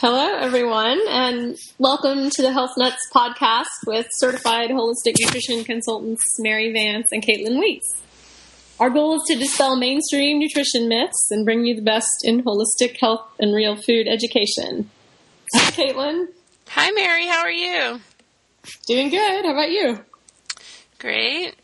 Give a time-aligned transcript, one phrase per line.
[0.00, 6.72] Hello, everyone, and welcome to the Health Nuts podcast with certified holistic nutrition consultants Mary
[6.72, 7.84] Vance and Caitlin Weeks.
[8.78, 12.96] Our goal is to dispel mainstream nutrition myths and bring you the best in holistic
[12.98, 14.88] health and real food education.
[15.54, 16.28] Hi, Caitlin.
[16.68, 17.26] Hi, Mary.
[17.26, 18.00] How are you?
[18.88, 19.44] Doing good.
[19.44, 20.00] How about you?
[20.98, 21.56] Great.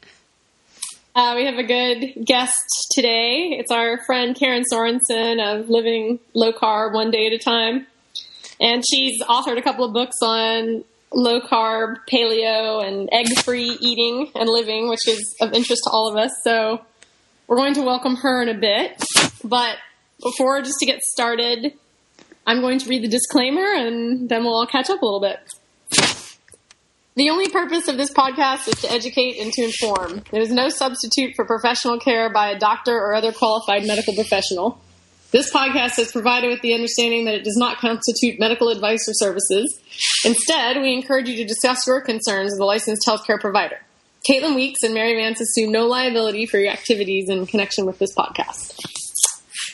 [1.14, 2.60] Uh, we have a good guest
[2.90, 3.56] today.
[3.58, 7.86] It's our friend Karen Sorensen of Living Low Carb One Day at a Time.
[8.60, 14.30] And she's authored a couple of books on low carb, paleo, and egg free eating
[14.34, 16.30] and living, which is of interest to all of us.
[16.42, 16.80] So
[17.46, 19.02] we're going to welcome her in a bit.
[19.44, 19.76] But
[20.22, 21.72] before, just to get started,
[22.46, 25.38] I'm going to read the disclaimer and then we'll all catch up a little bit.
[27.16, 30.22] The only purpose of this podcast is to educate and to inform.
[30.32, 34.78] It is no substitute for professional care by a doctor or other qualified medical professional.
[35.36, 39.12] This podcast is provided with the understanding that it does not constitute medical advice or
[39.12, 39.78] services.
[40.24, 43.78] Instead, we encourage you to discuss your concerns with a licensed healthcare provider.
[44.26, 48.14] Caitlin Weeks and Mary Vance assume no liability for your activities in connection with this
[48.14, 48.80] podcast.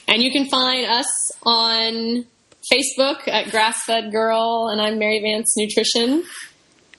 [0.08, 1.06] And you can find us
[1.44, 2.26] on
[2.72, 6.24] Facebook at Grassfed Girl, and I'm Mary Vance Nutrition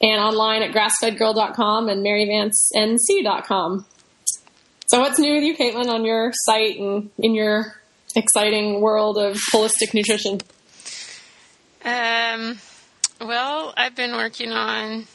[0.01, 3.85] and online at grassfedgirl.com and maryvancenc.com.
[4.87, 7.82] So, what's new with you, Caitlin, on your site and in your
[8.15, 10.41] exciting world of holistic nutrition?
[11.85, 12.59] Um,
[13.19, 15.07] well, I've been working on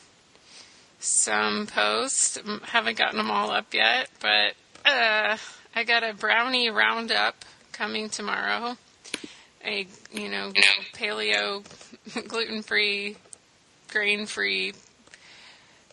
[1.00, 2.38] some posts.
[2.64, 4.54] Haven't gotten them all up yet, but
[4.84, 5.36] uh,
[5.74, 8.76] I got a brownie roundup coming tomorrow.
[9.64, 10.52] A you know
[10.94, 11.64] paleo,
[12.28, 13.16] gluten free
[13.88, 14.72] grain free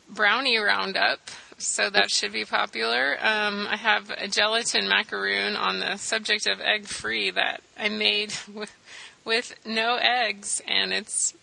[0.10, 1.20] brownie roundup,
[1.58, 3.18] so that should be popular.
[3.22, 8.34] Um, I have a gelatin macaroon on the subject of egg free that I made
[8.54, 8.76] with,
[9.24, 11.34] with no eggs, and it's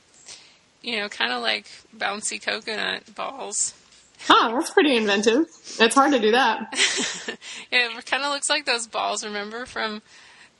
[0.82, 3.74] you know kind of like bouncy coconut balls.
[4.26, 5.46] Huh, that's pretty inventive.
[5.80, 6.68] It's hard to do that.
[7.72, 10.00] it kind of looks like those balls, remember from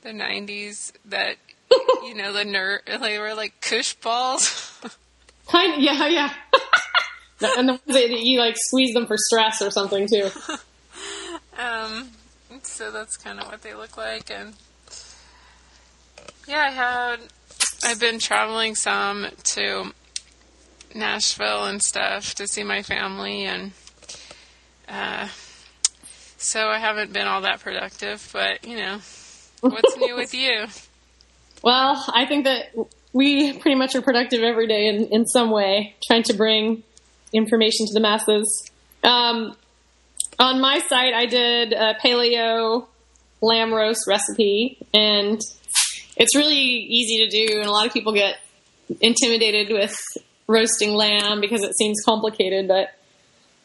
[0.01, 1.37] the 90s that,
[2.03, 4.81] you know, the nerd, they were like Koosh balls.
[5.47, 6.33] Kind yeah, yeah.
[7.57, 10.29] and the ones that you like squeeze them for stress or something too.
[11.57, 12.09] um,
[12.61, 14.53] so that's kind of what they look like, and
[16.47, 17.19] yeah, I had
[17.83, 19.91] I've been traveling some to
[20.95, 23.71] Nashville and stuff to see my family, and
[24.87, 25.27] uh,
[26.37, 28.29] so I haven't been all that productive.
[28.31, 28.99] But you know,
[29.61, 30.65] what's new with you?
[31.63, 32.75] Well, I think that
[33.13, 36.83] we pretty much are productive every day in, in some way, trying to bring
[37.33, 38.71] information to the masses.
[39.03, 39.55] Um,
[40.39, 42.87] on my site, I did a paleo
[43.41, 45.39] lamb roast recipe, and
[46.15, 48.37] it's really easy to do, and a lot of people get
[49.01, 49.95] intimidated with
[50.47, 52.89] roasting lamb because it seems complicated, but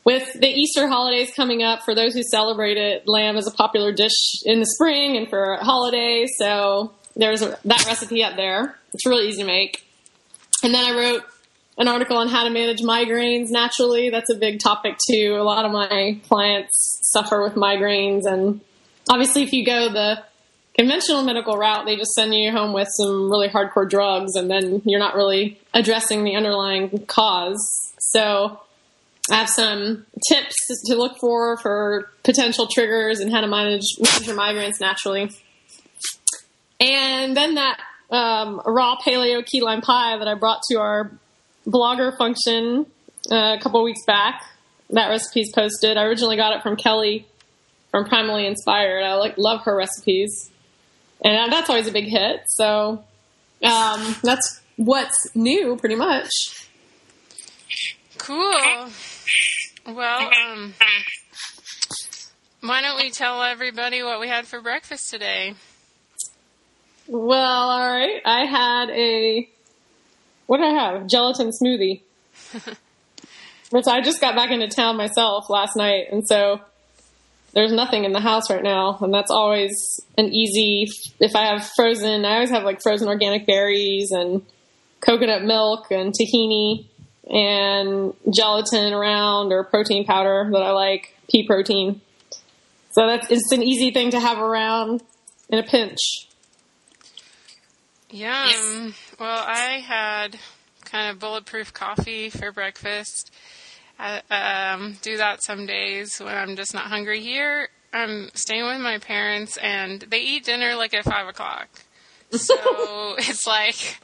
[0.05, 3.93] with the Easter holidays coming up, for those who celebrate it, lamb is a popular
[3.93, 8.79] dish in the spring and for holidays, so there's a, that recipe up there.
[8.95, 9.85] It's really easy to make.
[10.63, 11.25] And then I wrote
[11.79, 14.11] an article on how to manage migraines naturally.
[14.11, 15.37] That's a big topic too.
[15.39, 18.61] A lot of my clients suffer with migraines, and
[19.09, 20.23] obviously, if you go the
[20.77, 24.83] conventional medical route, they just send you home with some really hardcore drugs, and then
[24.85, 27.59] you're not really addressing the underlying cause.
[28.01, 28.61] So,
[29.31, 30.55] I have some tips
[30.87, 35.31] to look for for potential triggers and how to manage, manage your migraines naturally.
[36.81, 37.79] And then that
[38.11, 41.13] um, raw paleo key lime pie that I brought to our
[41.69, 42.87] blogger function
[43.31, 44.43] uh, a couple weeks back.
[44.91, 45.97] That recipe's posted.
[45.99, 47.27] I originally got it from Kelly
[47.91, 49.03] from Primally Inspired.
[49.03, 50.51] I like love her recipes,
[51.25, 52.41] and that's always a big hit.
[52.47, 53.05] So
[53.63, 56.31] um, that's what's new, pretty much.
[58.17, 58.89] Cool.
[59.87, 60.75] Well, um,
[62.61, 65.55] why don't we tell everybody what we had for breakfast today?
[67.07, 68.21] Well, all right.
[68.25, 69.49] I had a
[70.49, 71.07] what did I have?
[71.07, 72.01] Gelatin smoothie.
[73.71, 76.63] Which I just got back into town myself last night, and so
[77.53, 80.91] there's nothing in the house right now, and that's always an easy.
[81.21, 84.43] If I have frozen, I always have like frozen organic berries and
[85.01, 86.87] coconut milk and tahini
[87.29, 92.01] and gelatin around or protein powder that I like, pea protein.
[92.93, 95.03] So that's it's an easy thing to have around
[95.51, 95.99] in a pinch.
[98.11, 98.95] Yum.
[99.21, 100.39] Well, I had
[100.85, 103.31] kind of bulletproof coffee for breakfast.
[103.99, 104.23] I
[104.75, 107.21] um, do that some days when I'm just not hungry.
[107.21, 111.69] Here, I'm staying with my parents, and they eat dinner like at five o'clock.
[112.31, 112.55] So
[113.19, 113.99] it's like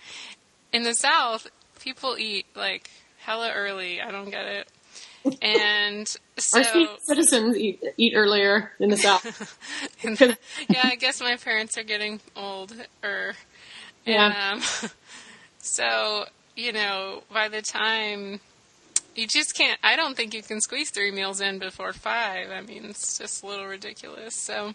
[0.73, 1.47] in the South,
[1.81, 4.01] people eat like hella early.
[4.01, 4.69] I don't get it.
[5.41, 9.59] And so, Our citizens eat, eat earlier in the South.
[10.69, 13.35] yeah, I guess my parents are getting old, or
[14.07, 14.53] Yeah.
[14.53, 14.91] um,
[15.59, 18.41] so you know, by the time
[19.15, 22.51] you just can't, I don't think you can squeeze three meals in before five.
[22.51, 24.35] I mean, it's just a little ridiculous.
[24.37, 24.75] So,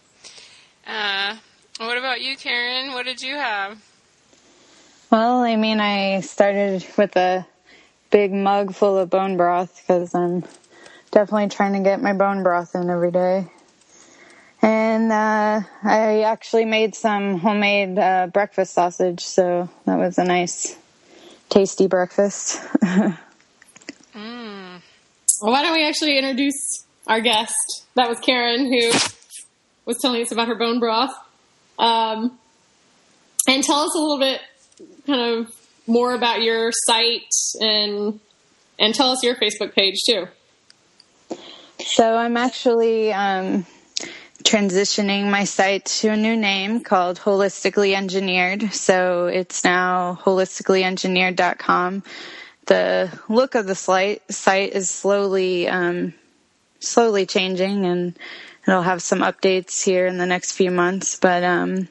[0.86, 1.36] uh,
[1.78, 2.92] what about you, Karen?
[2.92, 3.82] What did you have?
[5.10, 7.46] Well, I mean, I started with a
[8.10, 10.44] big mug full of bone broth because I'm
[11.10, 13.46] definitely trying to get my bone broth in every day.
[14.62, 20.76] And uh, I actually made some homemade uh, breakfast sausage, so that was a nice,
[21.48, 22.60] tasty breakfast.
[25.40, 27.86] Well, why don't we actually introduce our guest?
[27.94, 28.90] That was Karen, who
[29.86, 31.14] was telling us about her bone broth.
[31.78, 32.38] Um,
[33.48, 34.40] and tell us a little bit,
[35.06, 35.54] kind of
[35.86, 38.20] more about your site and
[38.78, 40.28] and tell us your Facebook page too.
[41.84, 43.66] So I'm actually um,
[44.42, 48.72] transitioning my site to a new name called Holistically Engineered.
[48.72, 52.02] So it's now holisticallyengineered.com.
[52.66, 56.14] The look of the site site is slowly um,
[56.78, 58.16] slowly changing, and
[58.66, 61.18] it'll have some updates here in the next few months.
[61.18, 61.88] But um,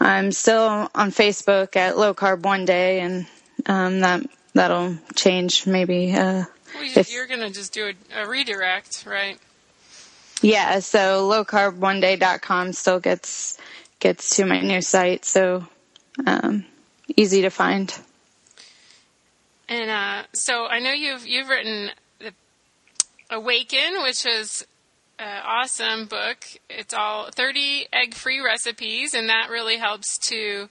[0.00, 3.26] I'm still on Facebook at Low Carb One Day, and
[3.66, 4.22] um, that
[4.54, 6.12] that'll change maybe.
[6.14, 6.44] Uh,
[6.74, 9.38] Well, you, If- you're gonna just do a, a redirect, right?
[10.42, 13.58] Yeah, so lowcarb1day.com still gets
[13.98, 15.66] gets to my new site, so
[16.26, 16.64] um,
[17.16, 17.96] easy to find.
[19.68, 22.32] And uh, so I know you've you've written the
[23.30, 24.66] Awaken, which is
[25.18, 26.44] an awesome book.
[26.68, 30.68] It's all 30 egg-free recipes, and that really helps to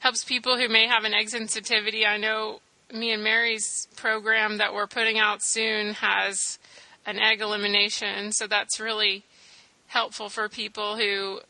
[0.00, 2.06] helps people who may have an egg sensitivity.
[2.06, 2.60] I know
[2.92, 6.58] me and Mary's program that we're putting out soon has
[7.08, 9.24] an egg elimination, so that's really
[9.86, 11.40] helpful for people who,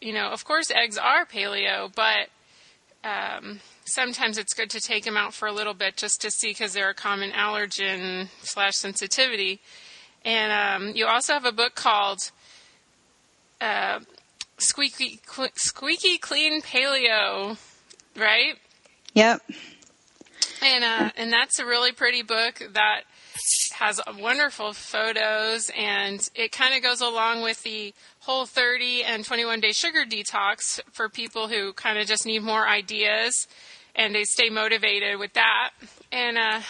[0.00, 2.28] you know, of course, eggs are paleo, but
[3.02, 6.50] um, sometimes it's good to take them out for a little bit just to see
[6.50, 9.60] because they're a common allergen slash sensitivity.
[10.24, 12.20] And um, you also have a book called
[13.60, 13.98] uh,
[14.58, 15.18] Squeaky
[15.56, 17.58] Squeaky Clean Paleo,
[18.16, 18.54] right?
[19.14, 19.42] Yep.
[20.62, 23.02] And uh, and that's a really pretty book that
[23.80, 29.60] has wonderful photos, and it kind of goes along with the whole 30 and 21
[29.60, 33.48] day sugar detox for people who kind of just need more ideas
[33.96, 35.70] and they stay motivated with that.
[36.12, 36.60] And uh,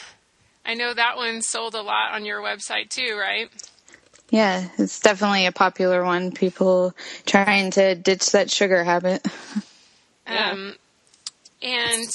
[0.64, 3.50] I know that one sold a lot on your website too, right?
[4.30, 6.30] Yeah, it's definitely a popular one.
[6.30, 6.94] People
[7.26, 9.26] trying to ditch that sugar habit.
[9.26, 9.26] Yeah.
[10.52, 10.76] Um,
[11.60, 12.08] and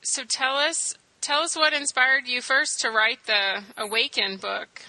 [0.00, 0.94] so tell us
[1.28, 4.80] tell us what inspired you first to write the Awaken book.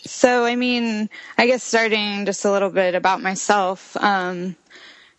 [0.00, 3.96] So, I mean, I guess starting just a little bit about myself.
[3.96, 4.54] Um,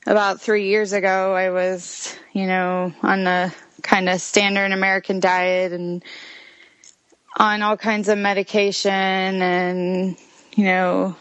[0.05, 5.73] about three years ago, I was, you know, on the kind of standard American diet
[5.73, 6.03] and
[7.35, 10.15] on all kinds of medication and,
[10.55, 11.15] you know,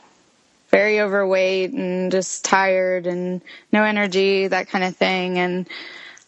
[0.70, 3.40] very overweight and just tired and
[3.72, 5.38] no energy, that kind of thing.
[5.38, 5.66] And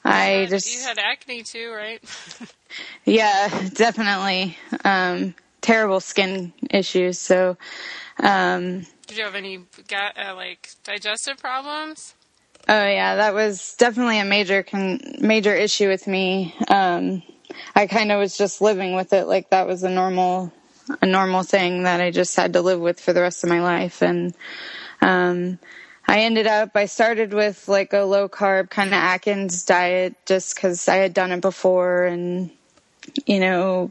[0.05, 0.75] I had- just.
[0.75, 2.03] you had acne too, right?
[3.05, 4.57] Yeah, definitely.
[4.85, 7.19] Um, terrible skin issues.
[7.19, 7.57] So,
[8.23, 12.15] um, Did you have any uh, like digestive problems?
[12.69, 16.55] oh yeah, that was definitely a major con- major issue with me.
[16.69, 17.23] Um,
[17.75, 20.53] I kind of was just living with it like that was a normal
[21.01, 23.61] a normal thing that I just had to live with for the rest of my
[23.63, 24.35] life and
[25.01, 25.59] um
[26.07, 30.57] I ended up I started with like a low carb kind of Atkins diet just
[30.57, 32.51] cuz I had done it before and
[33.27, 33.91] you know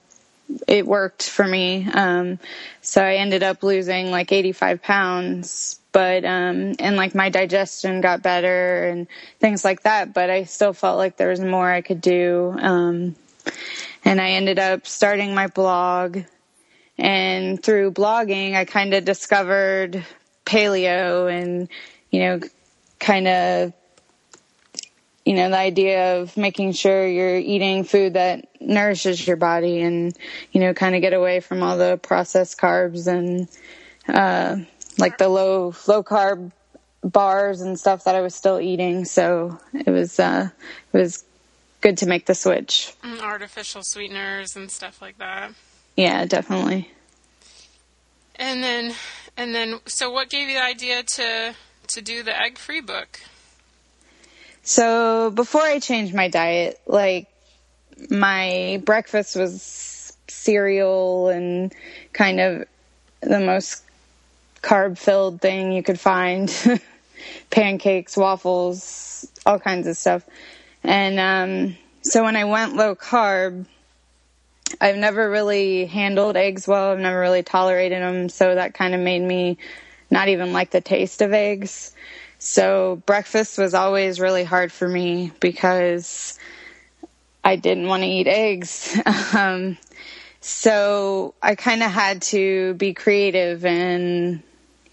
[0.67, 1.87] it worked for me.
[1.91, 2.39] Um,
[2.81, 8.21] so I ended up losing like 85 pounds, but, um, and like my digestion got
[8.21, 9.07] better and
[9.39, 12.55] things like that, but I still felt like there was more I could do.
[12.59, 13.15] Um,
[14.03, 16.19] and I ended up starting my blog
[16.97, 20.05] and through blogging, I kind of discovered
[20.45, 21.67] paleo and,
[22.11, 22.39] you know,
[22.99, 23.73] kind of
[25.25, 30.17] you know the idea of making sure you're eating food that nourishes your body and
[30.51, 33.47] you know kind of get away from all the processed carbs and
[34.07, 34.57] uh
[34.97, 36.51] like the low low carb
[37.03, 39.05] bars and stuff that I was still eating.
[39.05, 40.49] So it was uh
[40.93, 41.23] it was
[41.81, 42.93] good to make the switch.
[43.03, 45.51] Mm, Artificial sweeteners and stuff like that.
[45.95, 46.91] yeah definitely.
[48.35, 48.93] And then,
[49.37, 51.53] and then, so what gave you the idea to
[51.93, 53.19] to do the egg free book?
[54.63, 57.27] So before I changed my diet, like
[58.09, 61.73] my breakfast was cereal and
[62.13, 62.65] kind of
[63.21, 63.83] the most
[64.61, 66.53] carb filled thing you could find
[67.49, 70.23] pancakes, waffles, all kinds of stuff.
[70.83, 73.65] And um, so when I went low carb,
[74.79, 76.91] I've never really handled eggs well.
[76.91, 78.29] I've never really tolerated them.
[78.29, 79.57] So that kind of made me
[80.11, 81.95] not even like the taste of eggs.
[82.37, 86.37] So breakfast was always really hard for me because
[87.43, 88.99] I didn't want to eat eggs.
[89.35, 89.77] um,
[90.41, 94.43] so I kind of had to be creative in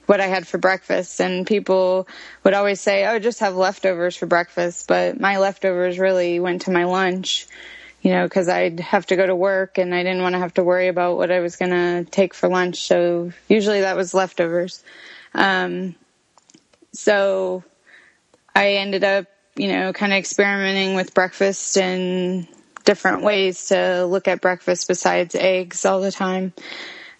[0.07, 1.21] what I had for breakfast.
[1.21, 2.09] And people
[2.45, 4.89] would always say, oh, just have leftovers for breakfast.
[4.89, 7.47] But my leftovers really went to my lunch,
[8.09, 10.55] you know, because I'd have to go to work and I didn't want to have
[10.55, 12.87] to worry about what I was going to take for lunch.
[12.87, 14.83] So usually that was leftovers.
[15.35, 15.95] Um,
[16.95, 17.65] so
[18.55, 22.49] I ended up, you know, kind of experimenting with breakfast and
[22.87, 26.55] different ways to look at breakfast besides eggs all the time.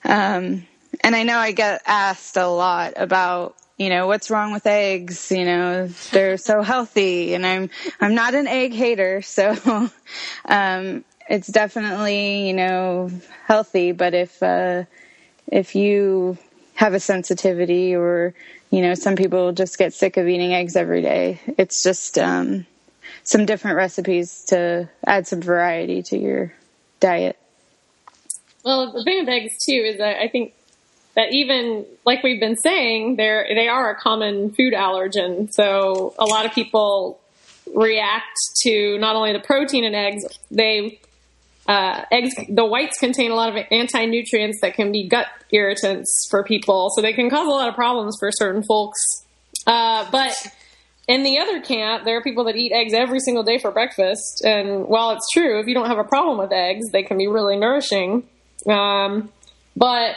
[0.07, 0.67] Um,
[1.05, 5.31] and I know I get asked a lot about, you know, what's wrong with eggs?
[5.31, 7.71] You know, they're so healthy and I'm,
[8.01, 9.23] I'm not an egg hater.
[9.23, 9.57] So,
[10.45, 13.11] um, it's definitely, you know,
[13.47, 13.93] healthy.
[13.93, 14.85] But if, uh,
[15.47, 16.39] if you
[16.75, 18.35] have a sensitivity or
[18.71, 22.67] you know some people just get sick of eating eggs every day it's just um,
[23.25, 26.53] some different recipes to add some variety to your
[27.01, 27.37] diet
[28.65, 30.55] well the thing with eggs too is i think
[31.19, 36.25] that even like we've been saying they're they are a common food allergen so a
[36.25, 37.21] lot of people
[37.75, 41.01] react to not only the protein in eggs they
[41.69, 46.43] uh, eggs, the whites contain a lot of anti-nutrients that can be gut irritants for
[46.43, 48.99] people, so they can cause a lot of problems for certain folks.
[49.67, 50.35] Uh, but
[51.09, 54.43] in the other camp, there are people that eat eggs every single day for breakfast,
[54.47, 57.29] and while it's true, if you don't have a problem with eggs, they can be
[57.29, 58.27] really nourishing.
[58.67, 59.29] Um,
[59.77, 60.15] but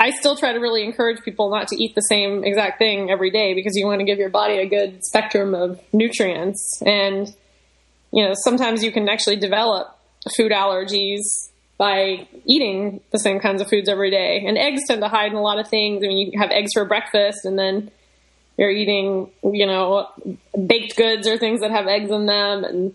[0.00, 3.30] I still try to really encourage people not to eat the same exact thing every
[3.30, 6.80] day because you want to give your body a good spectrum of nutrients.
[6.86, 7.34] And,
[8.12, 9.98] you know, sometimes you can actually develop
[10.36, 11.22] food allergies
[11.78, 14.44] by eating the same kinds of foods every day.
[14.46, 16.02] And eggs tend to hide in a lot of things.
[16.04, 17.90] I mean, you have eggs for breakfast and then
[18.56, 20.08] you're eating, you know,
[20.66, 22.94] baked goods or things that have eggs in them and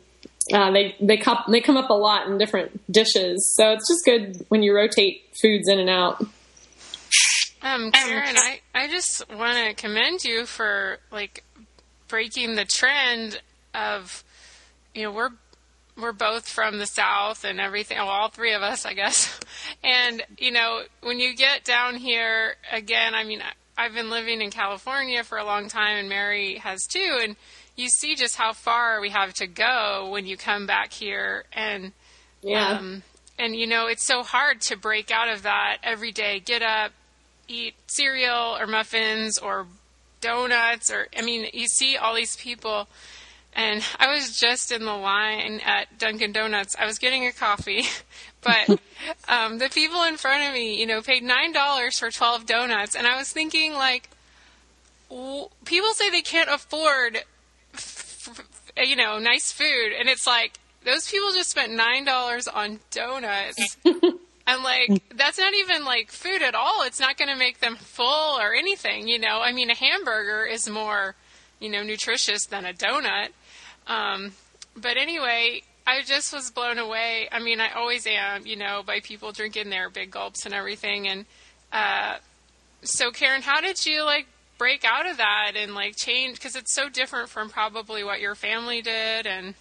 [0.51, 4.03] uh, they they come they come up a lot in different dishes, so it's just
[4.03, 6.21] good when you rotate foods in and out.
[7.61, 11.43] Um, Karen, I I just want to commend you for like
[12.07, 13.41] breaking the trend
[13.73, 14.23] of,
[14.93, 15.31] you know, we're
[15.97, 19.39] we're both from the south and everything well, all three of us i guess.
[19.83, 23.41] And you know when you get down here again i mean
[23.77, 27.35] i've been living in california for a long time and mary has too and
[27.75, 31.91] you see just how far we have to go when you come back here and
[32.41, 32.77] yeah.
[32.77, 33.03] um,
[33.37, 36.91] and you know it's so hard to break out of that every day get up
[37.47, 39.67] eat cereal or muffins or
[40.21, 42.87] donuts or i mean you see all these people
[43.55, 46.75] and I was just in the line at Dunkin' Donuts.
[46.79, 47.83] I was getting a coffee,
[48.41, 48.67] but
[49.27, 52.95] um, the people in front of me, you know, paid nine dollars for twelve donuts,
[52.95, 54.09] and I was thinking like,
[55.09, 57.17] w- people say they can't afford,
[57.73, 62.47] f- f- you know, nice food, and it's like those people just spent nine dollars
[62.47, 63.77] on donuts.
[64.45, 66.83] And like that's not even like food at all.
[66.83, 69.39] It's not going to make them full or anything, you know.
[69.41, 71.15] I mean, a hamburger is more,
[71.59, 73.29] you know, nutritious than a donut.
[73.87, 74.33] Um,
[74.75, 77.29] but anyway, I just was blown away.
[77.31, 81.07] I mean, I always am, you know, by people drinking their big gulps and everything.
[81.07, 81.25] And
[81.71, 82.17] uh,
[82.81, 86.35] so, Karen, how did you like break out of that and like change?
[86.35, 89.55] Because it's so different from probably what your family did and.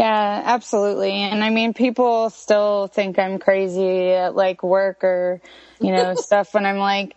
[0.00, 1.12] Yeah, absolutely.
[1.12, 5.42] And I mean, people still think I'm crazy at like work or,
[5.78, 7.14] you know, stuff when I'm like,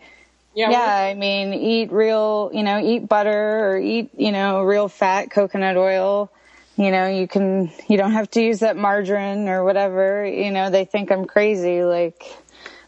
[0.53, 4.89] yeah, yeah I mean, eat real, you know, eat butter or eat, you know, real
[4.89, 6.29] fat coconut oil.
[6.75, 10.25] You know, you can, you don't have to use that margarine or whatever.
[10.25, 12.35] You know, they think I'm crazy, like,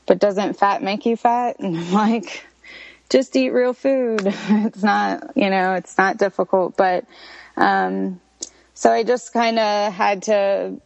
[0.08, 1.56] but doesn't fat make you fat?
[1.60, 2.46] And I'm like,
[3.10, 4.24] just eat real food.
[4.50, 7.06] It's not, you know, it's not difficult, but,
[7.56, 8.20] um,
[8.76, 10.80] so I just kind of had to,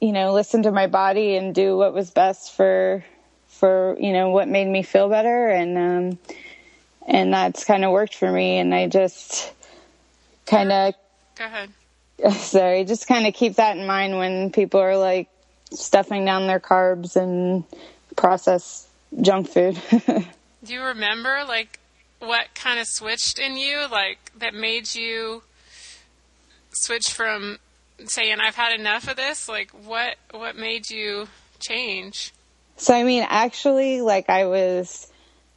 [0.00, 3.02] you know, listen to my body and do what was best for
[3.48, 5.48] for you know what made me feel better.
[5.48, 6.18] And um
[7.06, 8.58] and that's kind of worked for me.
[8.58, 9.52] And i just
[10.46, 10.94] kind of
[11.34, 11.70] go ahead.
[12.34, 15.28] Sorry just kind of keep that in mind when people are like
[15.72, 17.64] stuffing down their carbs and
[18.16, 18.86] processed
[19.22, 19.80] junk food.
[20.64, 21.80] Do you remember like
[22.18, 25.42] what kind of switched in you like that made you
[26.74, 27.58] switch from
[28.06, 29.48] saying I've had enough of this?
[29.48, 31.28] Like what what made you
[31.60, 32.32] change?
[32.76, 35.06] So I mean, actually, like I was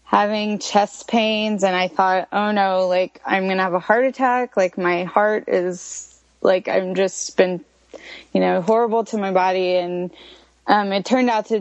[0.04, 4.56] having chest pains, and I thought, oh no, like I'm gonna have a heart attack.
[4.56, 7.64] Like my heart is like I'm just been,
[8.34, 10.12] you know, horrible to my body, and
[10.68, 11.60] um, it turned out to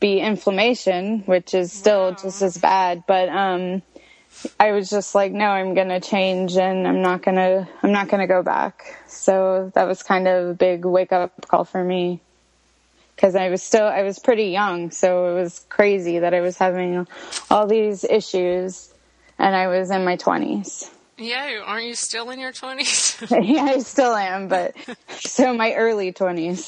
[0.00, 2.16] be inflammation, which is still wow.
[2.20, 3.04] just as bad.
[3.06, 3.82] But um,
[4.60, 8.26] I was just like, no, I'm gonna change, and I'm not gonna, I'm not gonna
[8.26, 8.96] go back.
[9.06, 12.20] So that was kind of a big wake up call for me
[13.16, 16.56] because I was still, I was pretty young, so it was crazy that I was
[16.56, 17.06] having
[17.50, 18.92] all these issues,
[19.38, 20.90] and I was in my twenties.
[21.18, 23.44] Yeah, aren't you still in your 20s?
[23.44, 24.76] yeah, I still am, but
[25.18, 26.66] so my early 20s.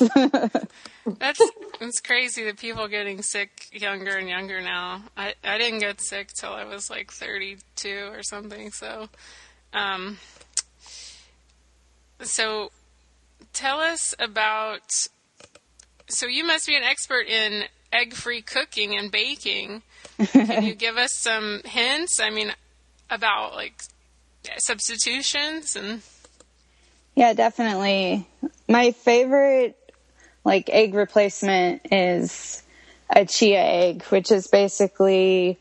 [1.18, 1.40] that's
[1.80, 5.04] it's crazy that people getting sick younger and younger now.
[5.16, 8.72] I I didn't get sick till I was like 32 or something.
[8.72, 9.08] So
[9.72, 10.18] um
[12.20, 12.70] so
[13.52, 14.82] tell us about
[16.08, 19.82] so you must be an expert in egg-free cooking and baking.
[20.32, 22.18] Can you give us some hints?
[22.20, 22.52] I mean
[23.08, 23.82] about like
[24.58, 26.02] substitutions and
[27.14, 28.26] yeah definitely.
[28.68, 29.76] My favorite
[30.44, 32.62] like egg replacement is
[33.08, 35.58] a chia egg which is basically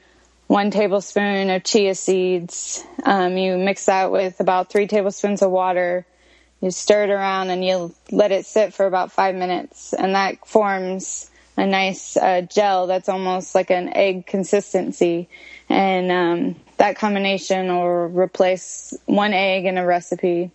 [0.48, 2.84] one tablespoon of chia seeds.
[3.04, 6.06] Um, you mix that with about three tablespoons of water.
[6.62, 10.48] You stir it around and you let it sit for about five minutes and that
[10.48, 15.30] forms a nice uh, gel that's almost like an egg consistency.
[15.68, 20.50] And um, that combination or replace one egg in a recipe.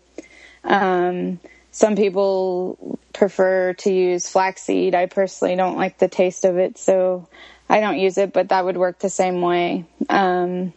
[0.65, 1.39] Um,
[1.71, 4.95] some people prefer to use flaxseed.
[4.95, 7.29] I personally don't like the taste of it, so
[7.69, 9.85] I don't use it, but that would work the same way.
[10.09, 10.73] Um,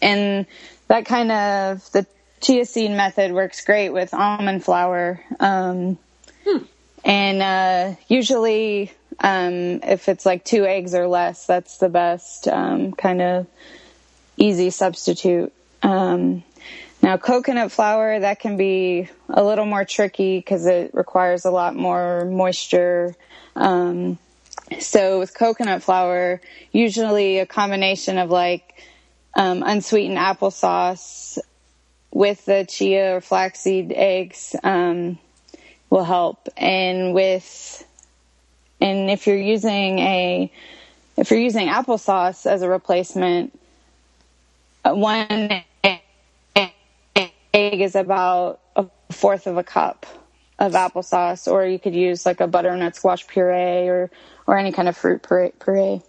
[0.00, 0.46] and
[0.86, 2.06] that kind of the
[2.40, 5.20] chia seed method works great with almond flour.
[5.40, 5.98] Um,
[6.46, 6.58] hmm.
[7.04, 12.92] And uh, usually, um, if it's like two eggs or less, that's the best um,
[12.92, 13.46] kind of
[14.36, 15.52] easy substitute.
[15.82, 16.44] Um,
[17.02, 21.74] now, coconut flour, that can be a little more tricky because it requires a lot
[21.74, 23.16] more moisture.
[23.56, 24.18] Um,
[24.78, 26.40] so with coconut flour,
[26.70, 28.80] usually a combination of like
[29.34, 31.38] um, unsweetened applesauce
[32.12, 35.18] with the chia or flaxseed eggs um,
[35.90, 36.48] will help.
[36.56, 37.84] And with,
[38.80, 40.52] and if you're using a,
[41.16, 43.58] if you're using applesauce as a replacement,
[44.84, 45.64] one
[46.54, 50.06] egg is about a fourth of a cup
[50.58, 54.10] of applesauce, or you could use like a butternut squash puree or
[54.46, 56.02] or any kind of fruit puree.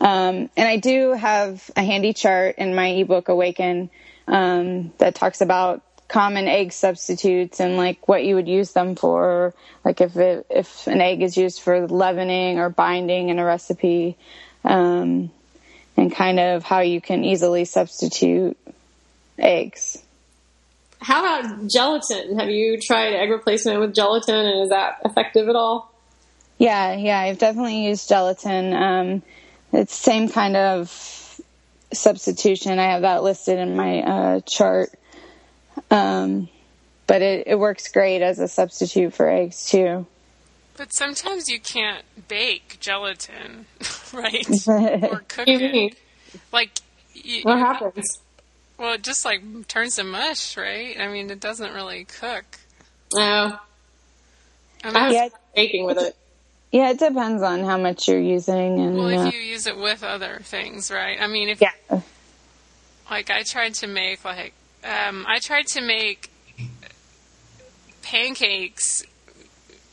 [0.00, 3.90] Um, and I do have a handy chart in my ebook Awaken
[4.28, 9.54] um, that talks about common egg substitutes and like what you would use them for,
[9.84, 14.16] like if it, if an egg is used for leavening or binding in a recipe.
[14.62, 15.30] Um,
[15.96, 18.56] and kind of how you can easily substitute
[19.38, 20.02] eggs.
[21.00, 22.38] How about gelatin?
[22.38, 25.92] Have you tried egg replacement with gelatin and is that effective at all?
[26.58, 28.72] Yeah, yeah, I've definitely used gelatin.
[28.72, 29.22] Um,
[29.72, 31.40] it's same kind of
[31.92, 32.78] substitution.
[32.78, 34.90] I have that listed in my uh, chart.
[35.90, 36.48] Um,
[37.06, 40.06] but it, it works great as a substitute for eggs too.
[40.76, 43.66] But sometimes you can't bake gelatin,
[44.12, 44.46] right?
[44.68, 45.96] or cook it.
[46.52, 46.78] Like,
[47.14, 48.18] you, what happens?
[48.78, 50.98] Well, it just like turns to mush, right?
[50.98, 52.44] I mean, it doesn't really cook.
[53.14, 53.58] No.
[54.82, 56.16] I mean, yeah, baking with it.
[56.72, 59.76] Yeah, it depends on how much you're using, and well, if uh, you use it
[59.76, 61.18] with other things, right?
[61.20, 62.00] I mean, if yeah,
[63.10, 66.30] like I tried to make like um, I tried to make
[68.02, 69.04] pancakes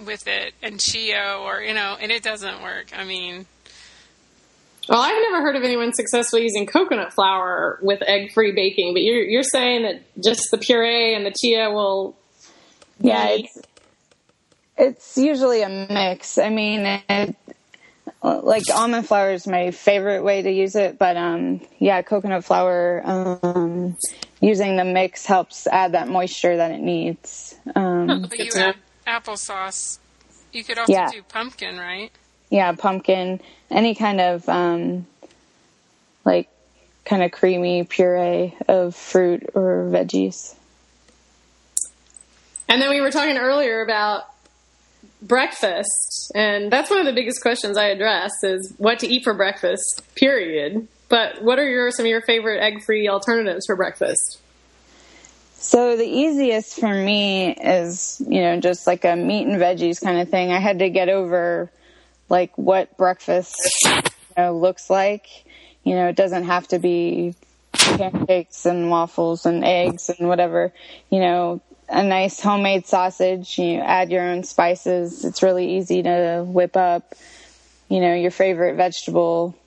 [0.06, 2.88] with it and chia or you know and it doesn't work.
[2.96, 3.46] I mean
[4.88, 9.04] well i've never heard of anyone successfully using coconut flour with egg free baking but
[9.04, 12.18] you're you're saying that just the puree and the chia will
[13.00, 13.60] yeah it's
[14.80, 16.38] it's usually a mix.
[16.38, 17.36] I mean it,
[18.24, 23.02] like almond flour is my favorite way to use it but um yeah coconut flour
[23.06, 23.98] um
[24.42, 27.56] using the mix helps add that moisture that it needs.
[27.76, 28.76] Um but you add
[29.08, 30.00] applesauce.
[30.52, 31.10] You could also yeah.
[31.12, 32.12] do pumpkin, right?
[32.50, 33.40] Yeah, pumpkin.
[33.70, 35.06] Any kind of um,
[36.26, 36.50] like
[37.06, 40.56] kind of creamy puree of fruit or veggies.
[42.68, 44.26] And then we were talking earlier about
[45.22, 49.34] breakfast, and that's one of the biggest questions I address is what to eat for
[49.34, 50.04] breakfast.
[50.16, 50.88] Period.
[51.10, 54.40] But what are your some of your favorite egg-free alternatives for breakfast?
[55.62, 60.20] So the easiest for me is, you know, just like a meat and veggies kind
[60.20, 60.54] of thing.
[60.54, 61.70] I had to get over
[62.30, 64.02] like what breakfast you
[64.38, 65.28] know, looks like.
[65.84, 67.36] You know, it doesn't have to be
[67.74, 70.72] pancakes and waffles and eggs and whatever.
[71.10, 73.60] You know, a nice homemade sausage.
[73.60, 75.26] You add your own spices.
[75.26, 77.16] It's really easy to whip up.
[77.90, 79.59] You know, your favorite vegetable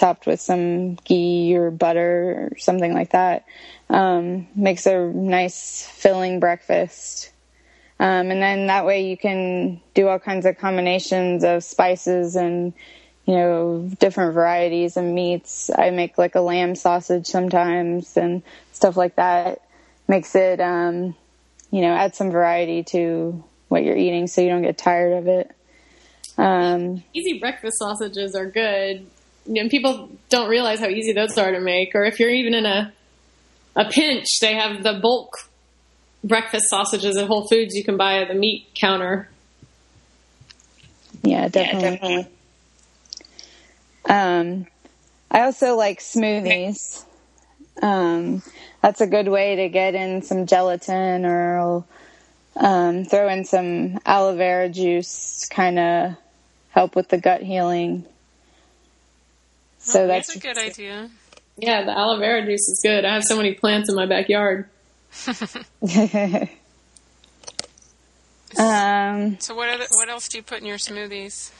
[0.00, 3.44] topped with some ghee or butter or something like that.
[3.90, 7.30] Um, makes a nice filling breakfast.
[7.98, 12.72] Um, and then that way you can do all kinds of combinations of spices and,
[13.26, 15.70] you know, different varieties of meats.
[15.76, 19.60] I make like a lamb sausage sometimes and stuff like that.
[20.08, 21.14] Makes it, um,
[21.70, 25.28] you know, add some variety to what you're eating so you don't get tired of
[25.28, 25.54] it.
[26.38, 29.06] Um, easy breakfast sausages are good.
[29.56, 31.94] And people don't realize how easy those are to make.
[31.94, 32.92] Or if you're even in a
[33.76, 35.36] a pinch, they have the bulk
[36.22, 39.28] breakfast sausages at Whole Foods you can buy at the meat counter.
[41.22, 41.82] Yeah, definitely.
[41.82, 42.32] Yeah, definitely.
[44.08, 44.66] Um,
[45.30, 47.04] I also like smoothies.
[47.82, 48.42] Um,
[48.82, 51.84] that's a good way to get in some gelatin or
[52.56, 56.16] um, throw in some aloe vera juice, kind of
[56.70, 58.04] help with the gut healing.
[59.90, 61.10] So oh, that's, that's a good idea.
[61.56, 63.04] Yeah, the aloe vera juice is good.
[63.04, 64.68] I have so many plants in my backyard.
[65.26, 65.32] um,
[69.40, 71.50] so what other, what else do you put in your smoothies?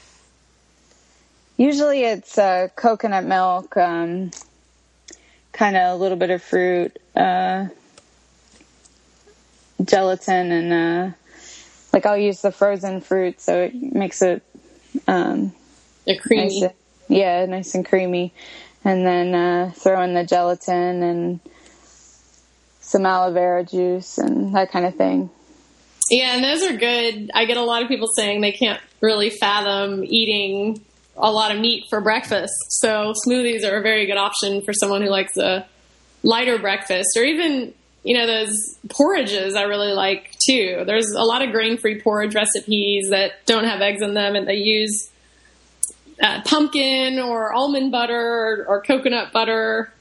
[1.57, 4.31] Usually it's uh, coconut milk, um,
[5.51, 7.67] kind of a little bit of fruit, uh,
[9.83, 11.11] gelatin, and uh,
[11.91, 14.41] like I'll use the frozen fruit, so it makes it
[15.07, 15.53] um,
[16.07, 16.61] a creamy.
[16.61, 16.71] Nice,
[17.11, 18.33] yeah, nice and creamy,
[18.83, 21.39] and then uh, throw in the gelatin and
[22.79, 25.29] some aloe vera juice and that kind of thing.
[26.09, 27.31] Yeah, and those are good.
[27.33, 30.83] I get a lot of people saying they can't really fathom eating
[31.15, 32.53] a lot of meat for breakfast.
[32.69, 35.65] So smoothies are a very good option for someone who likes a
[36.23, 40.83] lighter breakfast or even, you know, those porridges I really like too.
[40.85, 44.55] There's a lot of grain-free porridge recipes that don't have eggs in them and they
[44.55, 45.09] use
[46.21, 49.91] uh, pumpkin or almond butter or, or coconut butter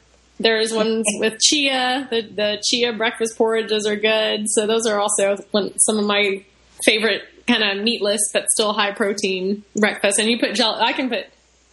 [0.40, 2.08] there's ones with chia.
[2.10, 4.46] The, the chia breakfast porridges are good.
[4.48, 5.36] So those are also
[5.76, 6.42] some of my
[6.82, 10.18] favorite kind of meatless but still high protein breakfast.
[10.18, 10.76] And you put gel.
[10.80, 11.26] I can put,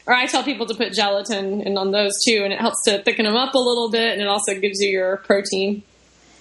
[0.06, 3.02] or I tell people to put gelatin in on those too, and it helps to
[3.02, 5.84] thicken them up a little bit, and it also gives you your protein.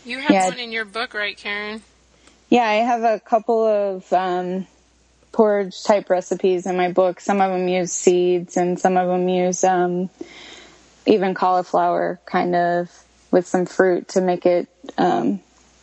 [0.04, 0.48] You have yeah.
[0.48, 1.82] one in your book, right, Karen?
[2.48, 4.66] Yeah, I have a couple of um,
[5.36, 7.20] porridge type recipes in my book.
[7.20, 9.62] Some of them use seeds, and some of them use.
[9.64, 10.08] Um,
[11.04, 12.90] even cauliflower kind of
[13.30, 15.40] with some fruit to make it um,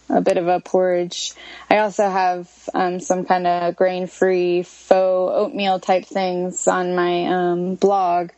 [0.10, 1.34] a bit of a porridge.
[1.70, 7.28] I also have um, some kind of grain free faux oatmeal type things on my
[7.28, 8.32] um, blog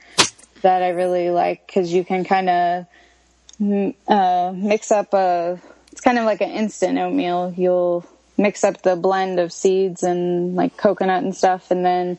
[0.63, 2.86] that I really like because you can kind of
[4.10, 5.60] uh, mix up a,
[5.93, 7.54] it's kind of like an instant oatmeal.
[7.56, 8.06] You'll
[8.38, 12.17] mix up the blend of seeds and like coconut and stuff and then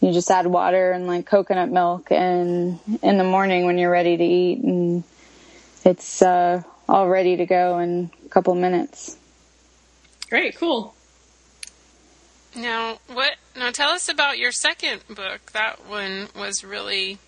[0.00, 4.16] you just add water and like coconut milk and in the morning when you're ready
[4.16, 5.02] to eat and
[5.84, 9.16] it's uh, all ready to go in a couple minutes.
[10.28, 10.94] Great, cool.
[12.56, 13.36] Now, what?
[13.56, 15.52] Now, tell us about your second book.
[15.52, 17.18] That one was really,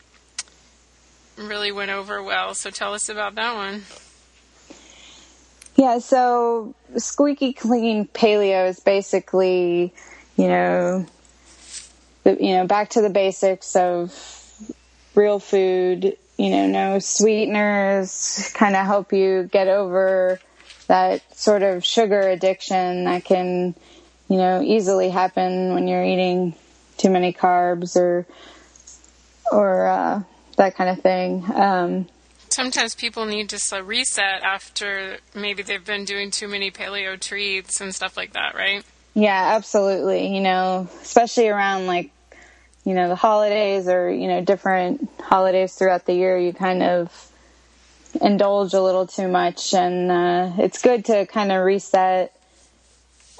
[1.37, 2.55] really went over well.
[2.55, 3.85] So, tell us about that one.
[5.79, 6.01] Yeah.
[6.01, 9.95] So, Squeaky Clean Paleo is basically,
[10.37, 11.07] you know,
[12.25, 14.13] the, you know, back to the basics of
[15.15, 20.41] real food, you know, no sweeteners, kind of help you get over
[20.89, 23.77] that sort of sugar addiction that can,
[24.29, 26.57] you know, easily happen when you're eating
[26.97, 28.27] too many carbs or,
[29.53, 30.23] or, uh,
[30.57, 31.45] that kind of thing.
[31.55, 32.09] Um,
[32.53, 37.81] Sometimes people need just a reset after maybe they've been doing too many paleo treats
[37.81, 38.85] and stuff like that, right?
[39.15, 40.35] Yeah, absolutely.
[40.35, 42.11] You know, especially around like
[42.89, 47.31] you know, the holidays or, you know, different holidays throughout the year, you kind of
[48.23, 49.75] indulge a little too much.
[49.75, 52.35] And uh, it's good to kind of reset.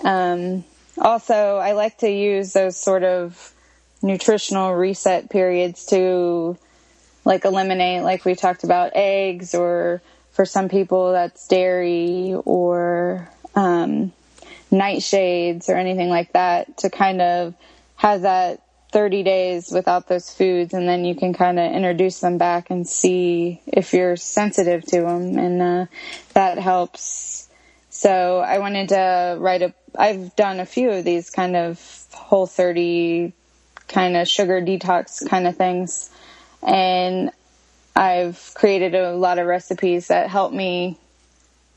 [0.05, 0.65] Um,
[0.99, 3.55] also, I like to use those sort of
[4.03, 6.59] nutritional reset periods to
[7.29, 14.13] like eliminate, like we talked about, eggs or for some people that's dairy or um,
[14.73, 17.55] nightshades or anything like that to kind of
[17.97, 18.63] have that
[18.93, 22.89] 30 days without those foods and then you can kind of introduce them back and
[22.89, 25.87] see if you're sensitive to them and uh,
[26.33, 27.49] that helps
[27.91, 29.75] So I wanted to write a.
[29.99, 31.81] I've done a few of these kind of
[32.13, 33.33] whole 30
[33.89, 36.09] kind of sugar detox kind of things.
[36.67, 37.31] And
[37.95, 40.99] I've created a lot of recipes that help me,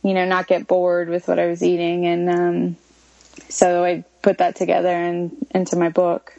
[0.04, 2.06] you know, not get bored with what I was eating.
[2.06, 2.78] And um,
[3.50, 6.34] so I put that together and into my book.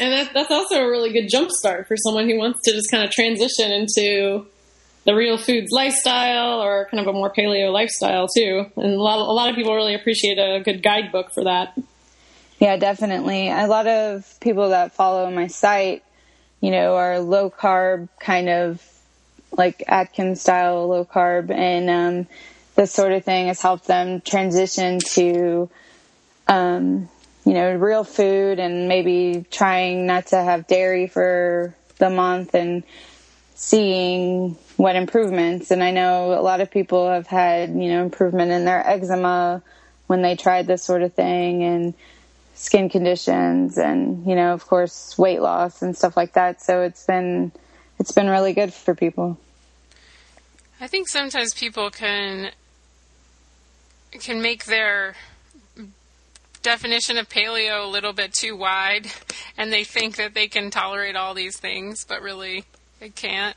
[0.00, 2.90] And that, that's also a really good jump start for someone who wants to just
[2.90, 4.46] kind of transition into
[5.04, 8.66] the real foods lifestyle or kind of a more paleo lifestyle too.
[8.76, 11.76] And a lot, a lot of people really appreciate a good guidebook for that.
[12.58, 13.48] Yeah, definitely.
[13.48, 16.02] A lot of people that follow my site,
[16.60, 18.82] you know, are low carb kind of
[19.56, 22.26] like Atkins style low carb and um,
[22.74, 25.68] this sort of thing has helped them transition to
[26.46, 27.08] um,
[27.44, 32.84] you know, real food and maybe trying not to have dairy for the month and
[33.54, 35.70] seeing what improvements.
[35.70, 39.62] And I know a lot of people have had, you know, improvement in their eczema
[40.06, 41.94] when they tried this sort of thing and
[42.58, 46.60] skin conditions and, you know, of course, weight loss and stuff like that.
[46.60, 47.52] So it's been,
[47.98, 49.38] it's been really good for people.
[50.80, 52.50] I think sometimes people can
[54.12, 55.14] can make their
[56.62, 59.06] definition of paleo a little bit too wide
[59.58, 62.64] and they think that they can tolerate all these things but really
[63.00, 63.56] they can't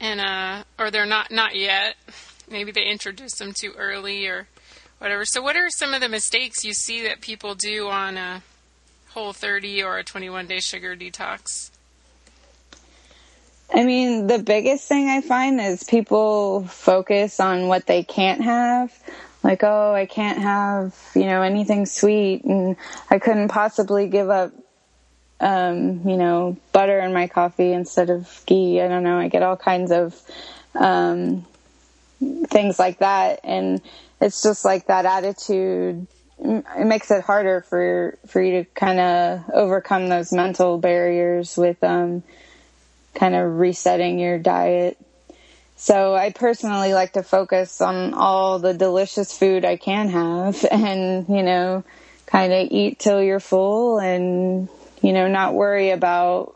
[0.00, 1.96] and uh or they're not not yet
[2.48, 4.46] maybe they introduced them too early or
[5.06, 8.42] whatever so what are some of the mistakes you see that people do on a
[9.10, 11.70] whole 30 or a 21 day sugar detox
[13.72, 18.92] I mean, the biggest thing I find is people focus on what they can't have
[19.44, 22.74] like, oh, I can't have, you know, anything sweet and
[23.08, 24.52] I couldn't possibly give up,
[25.38, 28.80] um, you know, butter in my coffee instead of ghee.
[28.80, 29.18] I don't know.
[29.18, 30.20] I get all kinds of,
[30.74, 31.46] um,
[32.48, 33.40] things like that.
[33.44, 33.80] And
[34.20, 36.06] it's just like that attitude.
[36.38, 41.82] It makes it harder for, for you to kind of overcome those mental barriers with,
[41.82, 42.22] um,
[43.14, 44.98] kind of resetting your diet.
[45.76, 51.28] So I personally like to focus on all the delicious food I can have and,
[51.28, 51.84] you know,
[52.26, 54.68] kind of eat till you're full and,
[55.02, 56.55] you know, not worry about,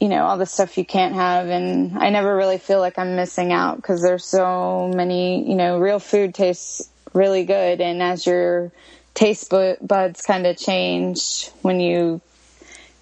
[0.00, 1.48] you know, all the stuff you can't have.
[1.48, 5.78] And I never really feel like I'm missing out because there's so many, you know,
[5.78, 7.80] real food tastes really good.
[7.82, 8.72] And as your
[9.12, 12.22] taste buds kind of change when you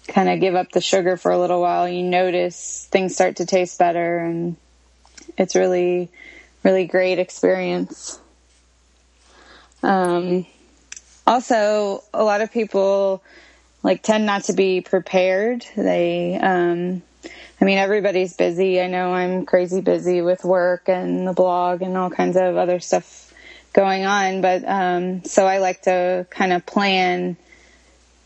[0.09, 3.45] kind of give up the sugar for a little while, you notice things start to
[3.45, 4.57] taste better and
[5.37, 6.09] it's really,
[6.63, 8.19] really great experience.
[9.83, 10.45] Um,
[11.25, 13.23] also, a lot of people
[13.83, 15.65] like tend not to be prepared.
[15.75, 17.01] They, um,
[17.61, 18.81] I mean, everybody's busy.
[18.81, 22.79] I know I'm crazy busy with work and the blog and all kinds of other
[22.79, 23.33] stuff
[23.73, 27.37] going on, but um, so I like to kind of plan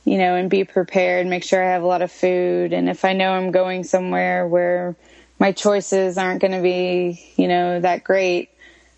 [0.05, 2.73] you know, and be prepared, make sure I have a lot of food.
[2.73, 4.95] And if I know I'm going somewhere where
[5.39, 8.49] my choices aren't going to be, you know, that great,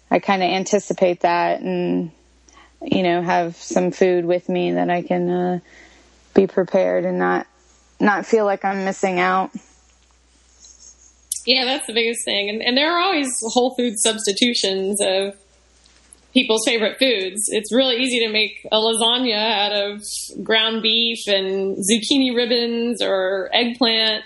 [0.10, 2.12] I kind of anticipate that and,
[2.82, 5.60] you know, have some food with me that I can uh,
[6.36, 7.48] be prepared and not
[8.00, 9.52] not feel like I'm missing out.
[11.46, 12.50] Yeah, that's the biggest thing.
[12.50, 15.36] And, and there are always whole food substitutions of
[16.34, 17.44] people's favorite foods.
[17.48, 23.50] It's really easy to make a lasagna out of ground beef and zucchini ribbons or
[23.54, 24.26] eggplant.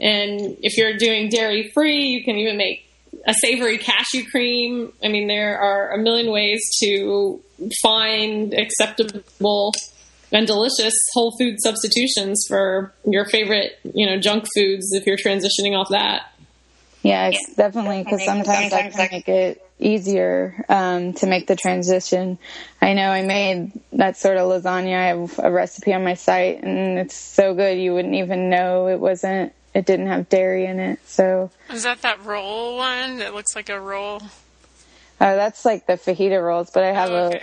[0.00, 2.86] And if you're doing dairy free, you can even make
[3.26, 4.92] a savory cashew cream.
[5.02, 7.40] I mean, there are a million ways to
[7.82, 9.72] find acceptable
[10.32, 15.76] and delicious whole food substitutions for your favorite, you know, junk foods if you're transitioning
[15.76, 16.32] off that.
[17.02, 22.38] Yeah, it's definitely because sometimes I can make it easier um, to make the transition.
[22.80, 24.94] I know I made that sort of lasagna.
[24.94, 28.88] I have a recipe on my site, and it's so good you wouldn't even know
[28.88, 29.54] it wasn't.
[29.74, 30.98] It didn't have dairy in it.
[31.06, 34.20] So is that that roll one that looks like a roll?
[35.20, 37.42] Uh, that's like the fajita rolls, but I have oh, okay.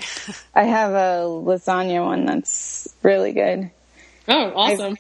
[0.56, 3.72] a I have a lasagna one that's really good.
[4.30, 4.98] Oh, awesome!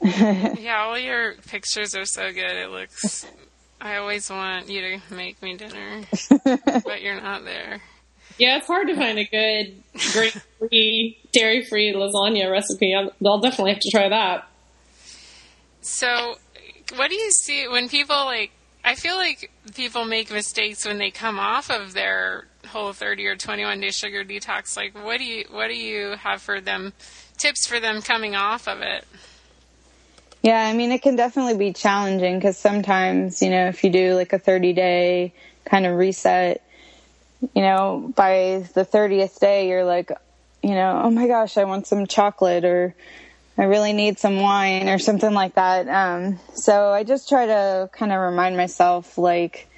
[0.02, 2.56] yeah, all your pictures are so good.
[2.56, 3.26] It looks
[3.80, 6.02] I always want you to make me dinner,
[6.84, 7.80] but you're not there.
[8.38, 9.82] Yeah, it's hard to find a good
[10.12, 12.94] grain-free, dairy-free lasagna recipe.
[12.94, 14.48] I'll, I'll definitely have to try that.
[15.80, 16.36] So,
[16.96, 18.50] what do you see when people like?
[18.84, 23.36] I feel like people make mistakes when they come off of their whole 30 or
[23.36, 24.76] 21 day sugar detox.
[24.76, 26.92] Like, what do you what do you have for them?
[27.36, 29.04] Tips for them coming off of it?
[30.42, 34.14] Yeah, I mean, it can definitely be challenging because sometimes, you know, if you do
[34.14, 35.32] like a 30 day
[35.64, 36.62] kind of reset,
[37.54, 40.10] you know, by the 30th day, you're like,
[40.62, 42.94] you know, oh my gosh, I want some chocolate or
[43.60, 45.86] I really need some wine or something like that.
[45.86, 49.68] Um, so I just try to kind of remind myself, like,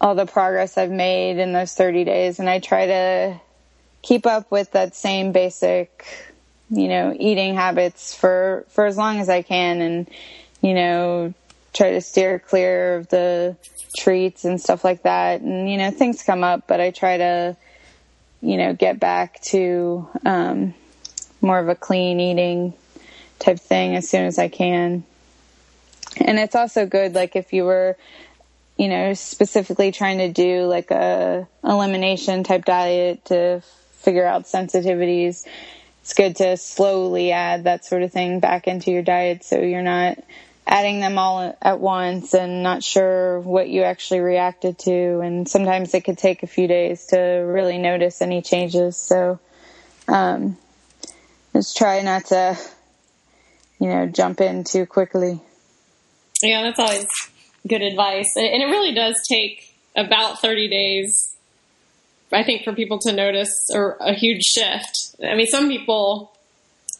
[0.00, 2.38] all the progress I've made in those 30 days.
[2.38, 3.40] And I try to
[4.00, 6.06] keep up with that same basic,
[6.70, 10.08] you know, eating habits for, for as long as I can and,
[10.60, 11.34] you know,
[11.72, 13.56] try to steer clear of the
[13.96, 15.40] treats and stuff like that.
[15.40, 17.56] And, you know, things come up, but I try to,
[18.40, 20.74] you know, get back to, um,
[21.40, 22.74] more of a clean eating
[23.38, 25.04] type thing as soon as I can.
[26.16, 27.96] And it's also good, like if you were,
[28.76, 35.46] you know, specifically trying to do like a elimination type diet to figure out sensitivities,
[36.02, 39.82] it's good to slowly add that sort of thing back into your diet so you're
[39.82, 40.18] not
[40.66, 45.20] adding them all at once and not sure what you actually reacted to.
[45.20, 48.96] And sometimes it could take a few days to really notice any changes.
[48.96, 49.40] So,
[50.06, 50.58] um,
[51.58, 52.56] just try not to,
[53.80, 55.40] you know, jump in too quickly.
[56.40, 57.06] Yeah, that's always
[57.66, 58.32] good advice.
[58.36, 61.36] And it really does take about 30 days,
[62.32, 65.16] I think, for people to notice a, a huge shift.
[65.20, 66.32] I mean, some people,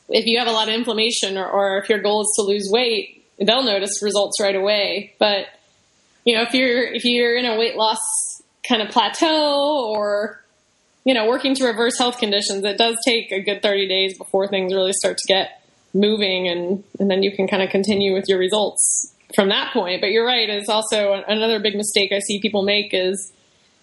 [0.08, 2.68] if you have a lot of inflammation or, or if your goal is to lose
[2.72, 5.14] weight, they'll notice results right away.
[5.20, 5.46] But
[6.24, 10.42] you know, if you're if you're in a weight loss kind of plateau or
[11.08, 14.46] you know working to reverse health conditions, it does take a good 30 days before
[14.46, 15.62] things really start to get
[15.94, 20.02] moving, and and then you can kind of continue with your results from that point.
[20.02, 23.32] But you're right; it's also another big mistake I see people make is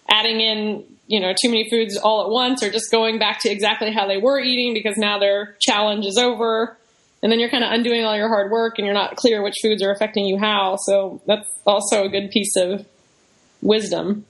[0.08, 3.50] adding in you know too many foods all at once or just going back to
[3.50, 6.78] exactly how they were eating because now their challenge is over
[7.24, 9.56] and then you're kind of undoing all your hard work and you're not clear which
[9.60, 10.78] foods are affecting you how.
[10.86, 12.86] So that's also a good piece of
[13.64, 14.28] wisdom.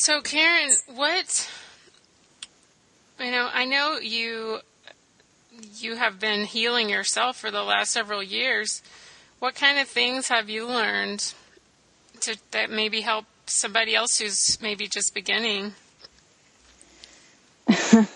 [0.00, 1.50] So Karen, what
[3.18, 4.60] you know, I know you
[5.76, 8.80] you have been healing yourself for the last several years.
[9.40, 11.34] What kind of things have you learned
[12.20, 15.74] to that maybe help somebody else who's maybe just beginning?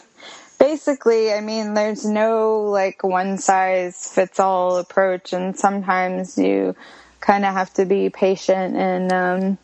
[0.58, 6.76] basically, I mean, there's no like one size fits all approach, and sometimes you
[7.20, 9.58] kind of have to be patient and um,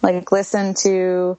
[0.00, 1.36] like listen to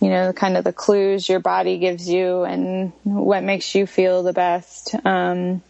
[0.00, 4.22] you know kind of the clues your body gives you and what makes you feel
[4.22, 4.94] the best.
[5.04, 5.62] Um,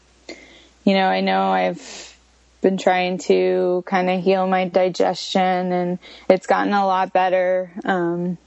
[0.84, 2.16] you know, I know I've
[2.60, 7.70] been trying to kind of heal my digestion, and it's gotten a lot better.
[7.84, 8.38] Um,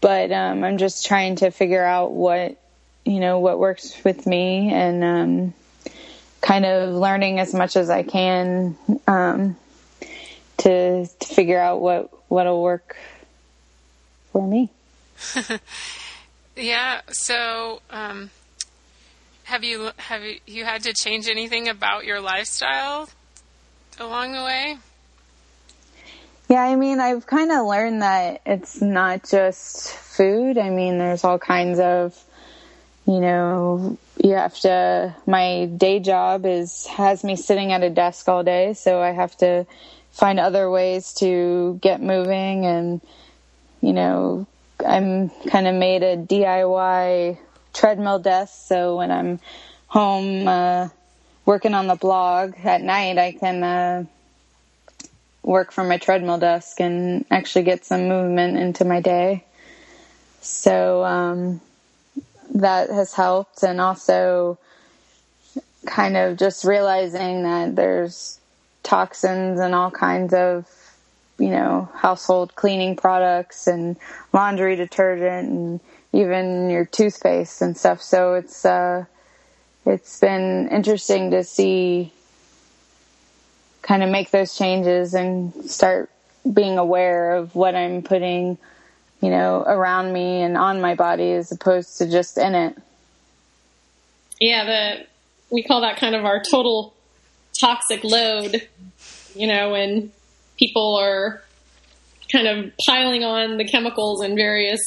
[0.00, 2.56] but um, I'm just trying to figure out what
[3.04, 5.54] you know what works with me and um,
[6.40, 9.56] kind of learning as much as I can um,
[10.58, 12.96] to, to figure out what what'll work
[14.32, 14.70] for me.
[16.56, 17.00] yeah.
[17.08, 18.30] So, um,
[19.44, 23.08] have you have you, you had to change anything about your lifestyle
[23.98, 24.76] along the way?
[26.48, 30.56] Yeah, I mean, I've kind of learned that it's not just food.
[30.56, 32.18] I mean, there's all kinds of
[33.08, 38.28] you know, you have to, my day job is, has me sitting at a desk
[38.28, 38.74] all day.
[38.74, 39.66] So I have to
[40.10, 43.00] find other ways to get moving and,
[43.80, 44.46] you know,
[44.84, 47.38] I'm kind of made a DIY
[47.72, 48.66] treadmill desk.
[48.66, 49.40] So when I'm
[49.86, 50.88] home, uh,
[51.44, 54.04] working on the blog at night, I can, uh,
[55.42, 59.44] work from my treadmill desk and actually get some movement into my day.
[60.40, 61.60] So, um,
[62.54, 64.58] that has helped and also
[65.86, 68.38] kind of just realizing that there's
[68.82, 70.66] toxins and all kinds of
[71.38, 73.96] you know household cleaning products and
[74.32, 75.80] laundry detergent and
[76.12, 79.04] even your toothpaste and stuff so it's uh
[79.86, 82.12] it's been interesting to see
[83.82, 86.10] kind of make those changes and start
[86.52, 88.58] being aware of what I'm putting
[89.20, 92.76] you know, around me and on my body as opposed to just in it.
[94.40, 95.06] Yeah, the
[95.50, 96.94] we call that kind of our total
[97.58, 98.68] toxic load,
[99.34, 100.12] you know, when
[100.58, 101.42] people are
[102.30, 104.80] kind of piling on the chemicals in various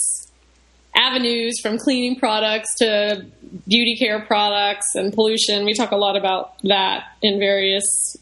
[0.95, 3.25] avenues from cleaning products to
[3.67, 5.65] beauty care products and pollution.
[5.65, 8.17] We talk a lot about that in various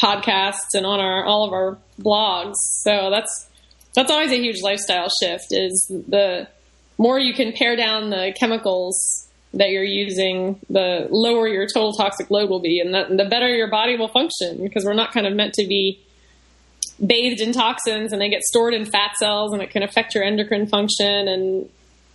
[0.00, 2.54] podcasts and on our all of our blogs.
[2.82, 3.48] So that's
[3.94, 6.48] that's always a huge lifestyle shift is the
[6.98, 12.30] more you can pare down the chemicals that you're using, the lower your total toxic
[12.30, 15.26] load will be, and the, the better your body will function because we're not kind
[15.26, 16.00] of meant to be
[17.04, 20.24] bathed in toxins and they get stored in fat cells and it can affect your
[20.24, 21.68] endocrine function and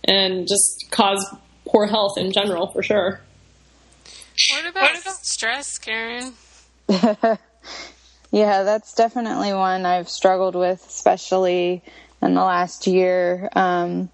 [0.04, 1.24] and just cause
[1.66, 3.20] poor health in general for sure.
[4.52, 6.34] What about stress, Karen?
[6.88, 11.82] yeah, that's definitely one I've struggled with, especially
[12.22, 13.48] in the last year.
[13.54, 14.10] Um,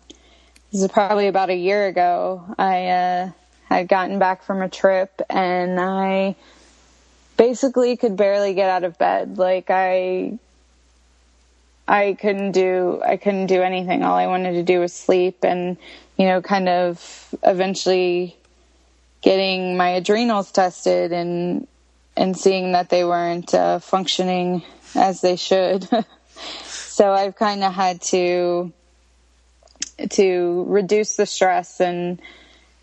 [0.70, 2.42] this is probably about a year ago.
[2.56, 3.30] I uh,
[3.64, 6.36] had gotten back from a trip and I
[7.36, 9.38] basically could barely get out of bed.
[9.38, 10.38] Like I
[11.86, 14.02] I couldn't do I couldn't do anything.
[14.02, 15.76] All I wanted to do was sleep and
[16.16, 18.36] you know kind of eventually
[19.20, 21.66] getting my adrenals tested and
[22.16, 24.62] and seeing that they weren't uh, functioning
[24.94, 25.88] as they should.
[26.64, 28.72] so I've kind of had to
[30.10, 32.20] to reduce the stress and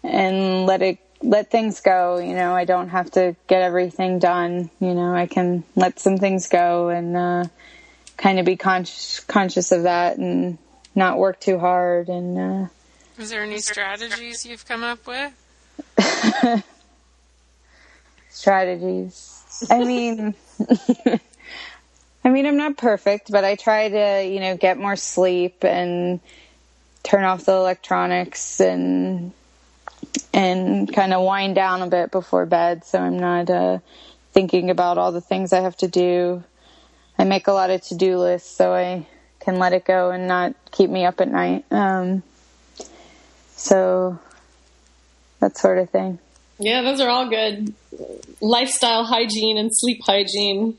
[0.04, 2.18] and let it let things go.
[2.18, 4.70] You know, I don't have to get everything done.
[4.80, 7.44] You know, I can let some things go and uh,
[8.20, 10.58] kind of be conscious conscious of that and
[10.94, 12.10] not work too hard.
[12.10, 12.68] And uh,
[13.18, 15.34] is there any strategies you've come up with?
[18.30, 19.68] strategies.
[19.72, 20.36] I mean.
[22.22, 26.20] I mean, I'm not perfect, but I try to, you know, get more sleep and
[27.02, 29.32] turn off the electronics and
[30.34, 33.80] and kind of wind down a bit before bed so I'm not uh,
[34.32, 36.44] thinking about all the things I have to do.
[37.20, 39.06] I make a lot of to do lists so I
[39.42, 41.66] can let it go and not keep me up at night.
[41.70, 42.24] Um,
[43.56, 44.18] so
[45.42, 46.18] that sort of thing.
[46.60, 47.74] Yeah, those are all good
[48.42, 50.78] lifestyle hygiene and sleep hygiene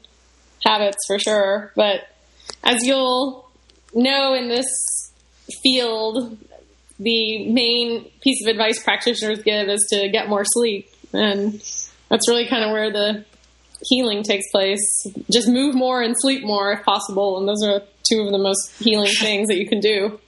[0.64, 1.72] habits for sure.
[1.76, 2.08] But
[2.64, 3.50] as you'll
[3.94, 4.66] know in this
[5.62, 6.38] field,
[6.98, 10.88] the main piece of advice practitioners give is to get more sleep.
[11.12, 11.54] And
[12.08, 13.24] that's really kind of where the
[13.82, 14.80] healing takes place.
[15.30, 17.38] Just move more and sleep more if possible.
[17.38, 20.18] And those are two of the most healing things that you can do.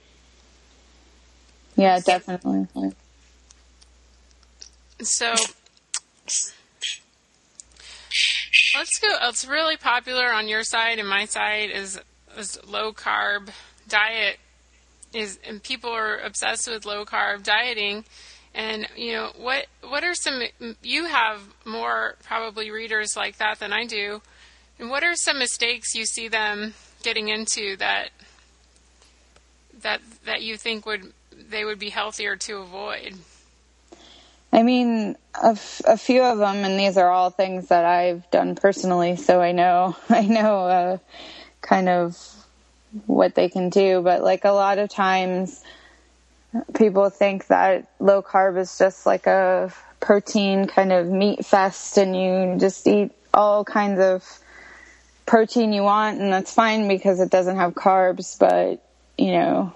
[1.75, 2.67] Yeah, definitely.
[5.01, 5.33] So
[8.75, 9.07] let's go.
[9.23, 11.99] It's really popular on your side and my side is
[12.37, 13.49] is low carb
[13.87, 14.37] diet
[15.13, 18.05] is and people are obsessed with low carb dieting
[18.55, 20.41] and you know what what are some
[20.81, 24.21] you have more probably readers like that than I do
[24.79, 26.73] and what are some mistakes you see them
[27.03, 28.09] getting into that
[29.81, 33.15] that that you think would they would be healthier to avoid
[34.53, 38.29] I mean, a, f- a few of them, and these are all things that I've
[38.29, 40.97] done personally, so I know, I know, uh,
[41.61, 42.15] kind of
[43.07, 44.01] what they can do.
[44.03, 45.63] But like a lot of times,
[46.75, 52.15] people think that low carb is just like a protein kind of meat fest, and
[52.15, 54.39] you just eat all kinds of
[55.25, 58.37] protein you want, and that's fine because it doesn't have carbs.
[58.37, 58.83] But
[59.17, 59.73] you know,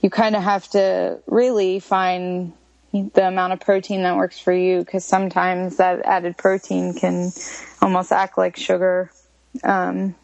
[0.00, 2.52] you kind of have to really find
[2.92, 7.30] the amount of protein that works for you because sometimes that added protein can
[7.82, 9.10] almost act like sugar.
[9.62, 10.14] Um,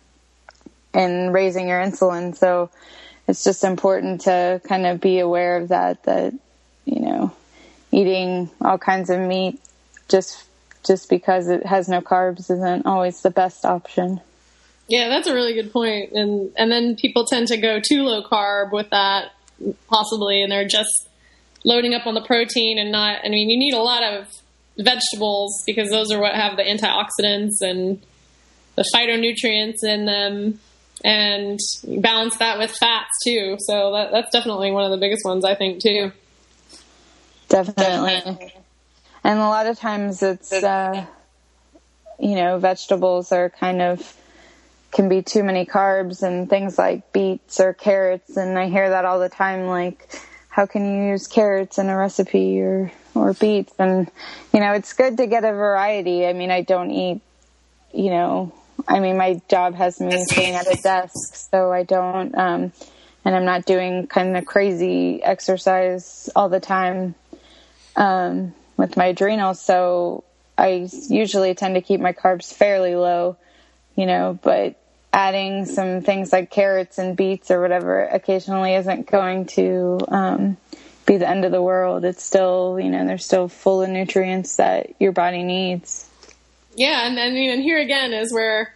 [0.95, 2.35] and raising your insulin.
[2.35, 2.71] So
[3.27, 6.35] it's just important to kind of be aware of that, that,
[6.85, 7.33] you know,
[7.91, 9.61] eating all kinds of meat
[10.09, 10.45] just,
[10.85, 14.21] just because it has no carbs isn't always the best option.
[14.89, 16.13] Yeah, that's a really good point.
[16.13, 19.33] And, and then people tend to go too low carb with that
[19.89, 21.09] possibly, and they're just
[21.65, 24.29] loading up on the protein and not, I mean, you need a lot of
[24.77, 28.03] vegetables because those are what have the antioxidants and
[28.75, 30.59] the phytonutrients in them
[31.05, 33.59] and balance that with fats too.
[33.61, 36.11] So that, that's definitely one of the biggest ones I think too.
[37.51, 38.53] Definitely.
[39.23, 41.05] And a lot of times it's, uh,
[42.19, 44.17] you know, vegetables are kind of,
[44.93, 48.37] can be too many carbs and things like beets or carrots.
[48.37, 50.09] And I hear that all the time, like,
[50.49, 53.75] how can you use carrots in a recipe or, or beets?
[53.79, 54.11] And,
[54.53, 56.27] you know, it's good to get a variety.
[56.27, 57.21] I mean, I don't eat,
[57.93, 58.53] you know,
[58.87, 62.73] I mean, my job has me sitting at a desk, so I don't, um,
[63.25, 67.15] and I'm not doing kind of crazy exercise all the time
[67.97, 69.61] um, with my adrenals.
[69.61, 70.25] So
[70.59, 73.37] I usually tend to keep my carbs fairly low,
[73.97, 74.77] you know, but
[75.13, 80.57] adding some things like carrots and beets or whatever occasionally isn't going to um,
[81.07, 82.05] be the end of the world.
[82.05, 86.09] It's still, you know, they're still full of nutrients that your body needs.
[86.77, 88.75] Yeah, and mean, and here again is where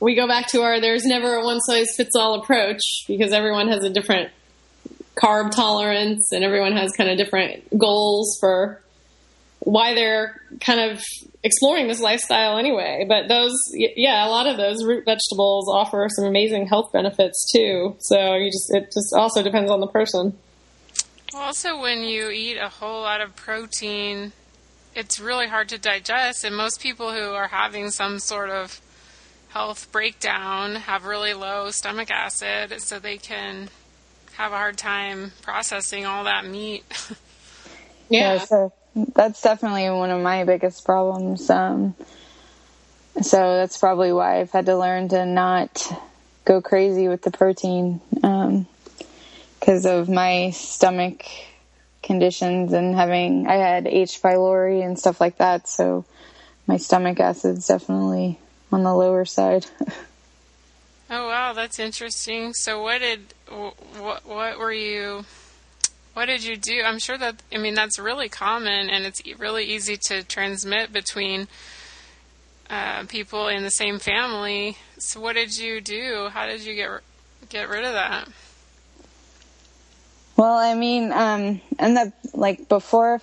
[0.00, 3.68] we go back to our there's never a one size fits all approach because everyone
[3.68, 4.30] has a different
[5.16, 8.80] carb tolerance and everyone has kind of different goals for
[9.60, 11.02] why they're kind of
[11.42, 13.04] exploring this lifestyle anyway.
[13.08, 17.96] But those, yeah, a lot of those root vegetables offer some amazing health benefits too.
[17.98, 20.36] So you just, it just also depends on the person.
[21.34, 24.32] Also, when you eat a whole lot of protein,
[24.98, 28.80] it's really hard to digest, and most people who are having some sort of
[29.50, 33.70] health breakdown have really low stomach acid, so they can
[34.34, 36.84] have a hard time processing all that meat.
[38.08, 38.34] yeah.
[38.34, 38.72] yeah so
[39.14, 41.48] that's definitely one of my biggest problems.
[41.48, 41.94] Um,
[43.22, 45.86] so that's probably why I've had to learn to not
[46.44, 51.24] go crazy with the protein because um, of my stomach
[52.08, 54.20] conditions and having I had H.
[54.20, 55.68] pylori and stuff like that.
[55.68, 56.04] So
[56.66, 58.40] my stomach acid's definitely
[58.72, 59.66] on the lower side.
[61.10, 62.52] oh wow, that's interesting.
[62.54, 65.24] So what did what what were you
[66.14, 66.82] what did you do?
[66.84, 71.46] I'm sure that, I mean, that's really common and it's really easy to transmit between
[72.68, 74.76] uh, people in the same family.
[74.98, 76.28] So, what did you do?
[76.32, 76.90] How did you get
[77.48, 78.28] get rid of that?
[80.38, 83.20] Well, I mean, um, and the like before,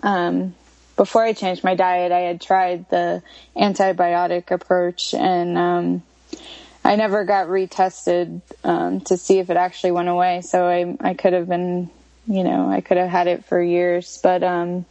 [0.00, 0.54] um,
[0.96, 3.20] before I changed my diet, I had tried the
[3.56, 6.02] antibiotic approach, and um,
[6.84, 10.42] I never got retested um, to see if it actually went away.
[10.42, 11.90] So I I could have been
[12.28, 14.86] you know, I could have had it for years, but um,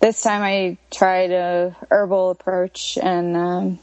[0.00, 3.78] this time I tried a herbal approach, and um,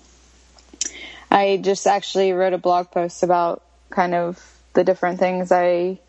[1.30, 3.62] I just actually wrote a blog post about
[3.92, 6.00] kind of the different things I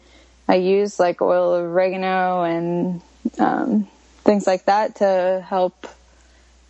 [0.48, 3.02] I use, like oil of oregano and
[3.38, 3.88] um,
[4.24, 5.86] things like that, to help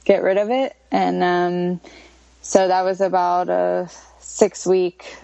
[0.05, 0.77] get rid of it.
[0.91, 1.81] And um,
[2.43, 3.89] so that was about a
[4.21, 5.17] six week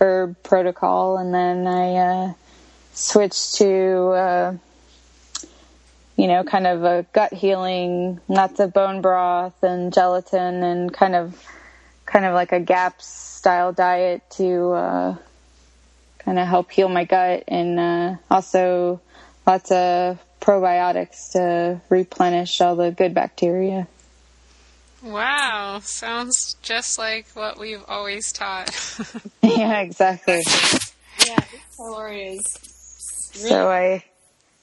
[0.00, 1.94] herb protocol, and then I.
[1.94, 2.32] Uh,
[2.94, 3.66] switched to,
[4.10, 4.56] uh,
[6.16, 11.16] you know, kind of a gut healing, lots of bone broth and gelatin and kind
[11.16, 11.44] of,
[12.06, 15.16] kind of like a GAPS style diet to, uh,
[16.24, 19.00] kind of help heal my gut and, uh, also
[19.46, 23.86] lots of probiotics to replenish all the good bacteria.
[25.02, 28.70] Wow, sounds just like what we've always taught.
[29.42, 30.42] yeah, exactly.
[31.26, 31.44] Yeah,
[31.78, 32.58] pylori is
[33.34, 34.04] so I,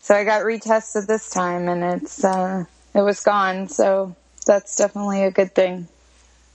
[0.01, 3.67] so I got retested this time, and it's uh, it was gone.
[3.67, 5.87] So that's definitely a good thing.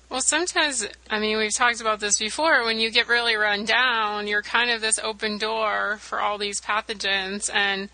[0.09, 2.65] Well, sometimes, I mean, we've talked about this before.
[2.65, 6.61] When you get really run down, you're kind of this open door for all these
[6.61, 7.51] pathogens.
[7.53, 7.89] And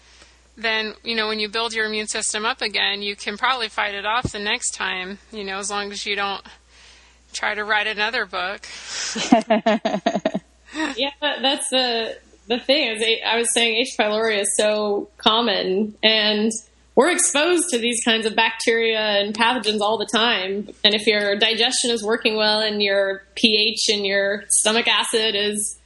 [0.57, 3.95] then, you know, when you build your immune system up again, you can probably fight
[3.95, 6.43] it off the next time, you know, as long as you don't
[7.33, 8.67] try to write another book.
[10.97, 13.95] yeah, that's the the thing is, I was saying H.
[13.99, 16.51] pylori is so common, and
[16.95, 20.69] we're exposed to these kinds of bacteria and pathogens all the time.
[20.85, 25.79] And if your digestion is working well and your pH and your stomach acid is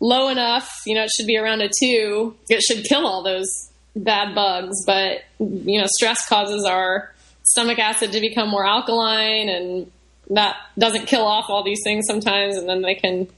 [0.00, 3.70] low enough, you know, it should be around a two, it should kill all those
[3.96, 4.84] bad bugs.
[4.84, 9.90] But, you know, stress causes our stomach acid to become more alkaline, and
[10.30, 13.28] that doesn't kill off all these things sometimes, and then they can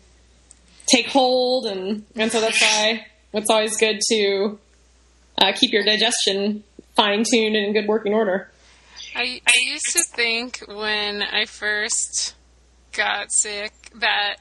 [0.87, 4.59] take hold, and and so that's why it's always good to
[5.39, 6.63] uh, keep your digestion
[6.95, 8.51] fine tuned and in good working order.
[9.15, 12.35] I I used to think when I first
[12.93, 14.37] got sick that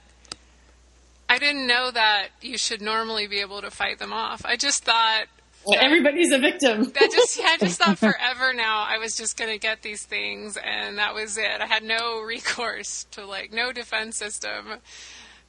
[1.30, 4.46] I didn't know that you should normally be able to fight them off.
[4.46, 5.26] I just thought
[5.66, 6.92] well, everybody's a victim.
[7.00, 10.58] I just yeah, I just thought forever now I was just gonna get these things
[10.58, 11.62] and that was it.
[11.62, 14.78] I had no recourse to like no defense system.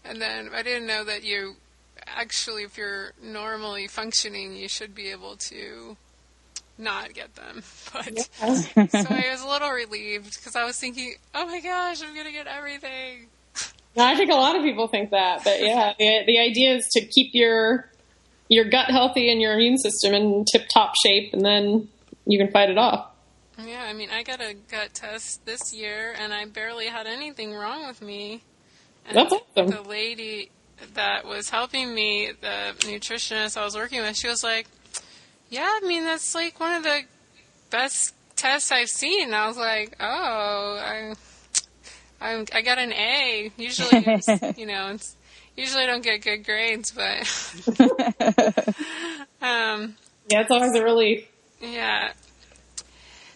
[0.05, 1.57] And then I didn't know that you
[2.07, 5.97] actually, if you're normally functioning, you should be able to
[6.83, 7.63] not get them.
[7.93, 8.87] But yeah.
[8.87, 12.33] so I was a little relieved because I was thinking, oh my gosh, I'm gonna
[12.33, 13.29] get everything.
[13.95, 16.89] No, I think a lot of people think that, but yeah, the the idea is
[16.93, 17.91] to keep your
[18.49, 21.89] your gut healthy and your immune system in tip top shape, and then
[22.25, 23.11] you can fight it off.
[23.59, 27.55] Yeah, I mean, I got a gut test this year, and I barely had anything
[27.55, 28.43] wrong with me.
[29.07, 29.71] And That's awesome.
[29.71, 30.51] The lady
[30.95, 34.67] that was helping me, the nutritionist I was working with, she was like,
[35.53, 37.03] "Yeah, I mean that's like one of the
[37.71, 40.05] best tests I've seen." I was like, "Oh,
[40.81, 41.15] I,
[42.21, 43.53] I, I got an A.
[43.57, 44.01] Usually,
[44.57, 45.17] you know, it's,
[45.57, 47.19] usually I don't get good grades, but
[49.43, 49.97] um,
[50.29, 51.29] yeah, it's always a relief.
[51.61, 52.13] Yeah,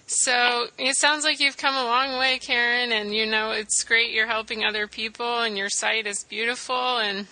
[0.07, 4.13] so it sounds like you've come a long way, Karen, and you know it's great
[4.13, 7.27] you're helping other people, and your site is beautiful, and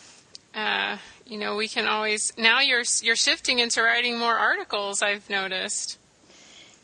[0.54, 0.96] uh,
[1.26, 5.02] you know we can always now you're you're shifting into writing more articles.
[5.02, 5.98] I've noticed.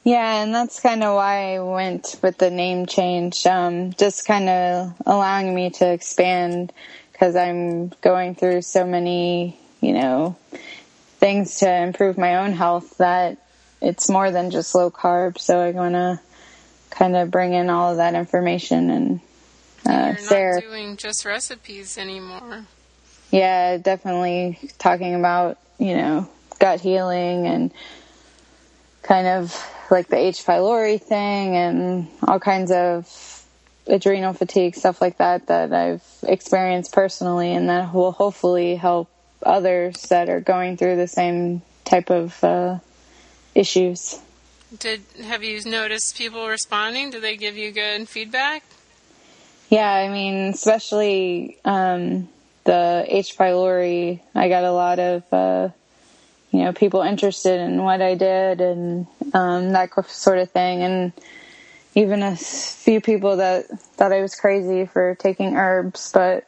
[0.03, 3.47] Yeah, and that's kind of why I went with the name change.
[3.47, 6.73] Um, just kind of allowing me to expand
[7.13, 10.37] because I'm going through so many, you know,
[11.19, 13.37] things to improve my own health that
[13.83, 15.39] it's more than just low carb.
[15.39, 16.19] So I want to
[16.89, 19.21] kind of bring in all of that information and
[19.87, 20.55] uh, You're Sarah.
[20.55, 22.65] not doing just recipes anymore.
[23.31, 26.29] Yeah, definitely talking about you know
[26.59, 27.73] gut healing and
[29.03, 30.45] kind of like the H.
[30.45, 33.47] pylori thing and all kinds of
[33.87, 39.09] adrenal fatigue stuff like that that I've experienced personally, and that will hopefully help
[39.43, 42.79] others that are going through the same type of uh,
[43.55, 44.21] issues.
[44.79, 47.11] Did have you noticed people responding?
[47.11, 48.63] Do they give you good feedback?
[49.69, 52.29] Yeah, I mean, especially um,
[52.65, 53.37] the H.
[53.37, 55.69] pylori, I got a lot of uh,
[56.51, 61.13] you know people interested in what I did and um, that sort of thing, and
[61.95, 66.47] even a few people that thought I was crazy for taking herbs, but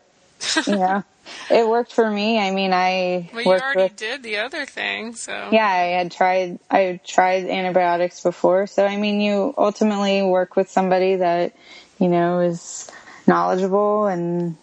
[0.66, 1.02] yeah.
[1.50, 2.38] It worked for me.
[2.38, 6.10] I mean, I well, you already with, did the other thing, so yeah, I had
[6.10, 6.58] tried.
[6.70, 11.54] I tried antibiotics before, so I mean, you ultimately work with somebody that
[11.98, 12.90] you know is
[13.26, 14.56] knowledgeable and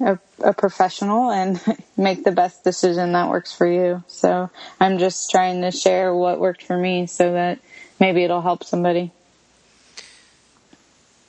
[0.00, 1.60] a, a, professional and
[1.96, 4.04] make the best decision that works for you.
[4.08, 7.58] So I'm just trying to share what worked for me so that
[7.98, 9.12] maybe it'll help somebody.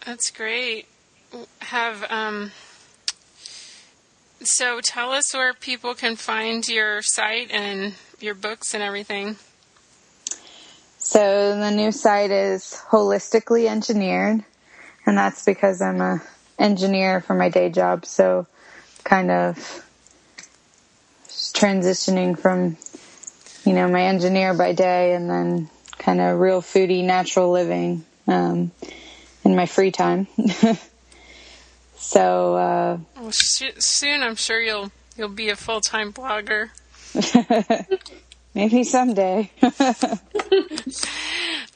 [0.05, 0.88] That's great.
[1.59, 2.51] Have um,
[4.41, 9.36] so tell us where people can find your site and your books and everything.
[10.99, 14.43] So the new site is holistically engineered,
[15.05, 16.22] and that's because I'm a
[16.59, 18.05] engineer for my day job.
[18.05, 18.47] So
[19.08, 19.55] kind of
[21.53, 22.76] transitioning from
[23.66, 28.72] you know my engineer by day and then kind of real foodie natural living um,
[29.45, 30.28] in my free time.
[31.95, 36.70] so uh, well, sh- soon, I'm sure you'll you'll be a full time blogger.
[38.53, 39.51] Maybe someday.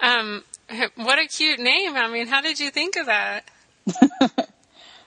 [0.01, 0.43] um,
[0.95, 1.95] what a cute name!
[1.95, 3.45] I mean, how did you think of that?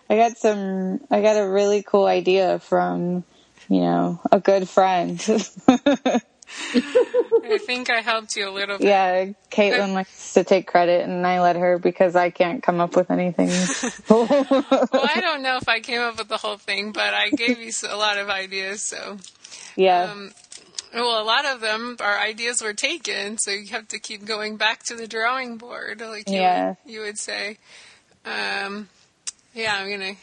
[0.08, 1.00] I got some.
[1.10, 3.24] I got a really cool idea from,
[3.68, 5.18] you know, a good friend.
[7.46, 8.86] I think I helped you a little bit.
[8.86, 12.96] Yeah, Caitlin likes to take credit, and I let her because I can't come up
[12.96, 13.48] with anything.
[14.08, 17.58] well, I don't know if I came up with the whole thing, but I gave
[17.58, 18.82] you a lot of ideas.
[18.82, 19.18] So,
[19.76, 20.04] yeah.
[20.04, 20.32] Um,
[20.92, 24.56] well, a lot of them, our ideas were taken, so you have to keep going
[24.56, 26.74] back to the drawing board, like you, yeah.
[26.86, 27.58] you would say.
[28.24, 28.88] Um,
[29.54, 30.14] yeah, I'm gonna.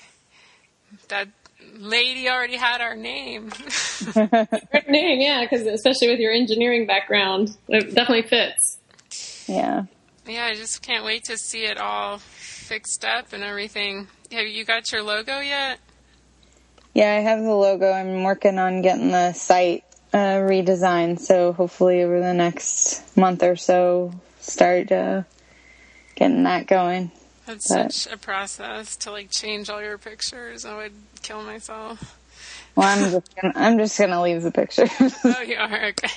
[1.07, 1.29] That
[1.73, 3.49] lady already had our name.
[4.13, 8.79] Great name, yeah, because especially with your engineering background, it definitely fits.
[9.47, 9.85] Yeah.
[10.27, 14.07] Yeah, I just can't wait to see it all fixed up and everything.
[14.31, 15.79] Have you got your logo yet?
[16.93, 17.91] Yeah, I have the logo.
[17.91, 23.55] I'm working on getting the site uh, redesigned, so hopefully over the next month or
[23.55, 25.23] so, start uh,
[26.15, 27.11] getting that going.
[27.51, 30.63] That's but, such a process to like change all your pictures.
[30.63, 32.17] I would kill myself.
[32.75, 34.89] Well, I'm just gonna, I'm just gonna leave the pictures.
[35.25, 36.11] oh, you are okay.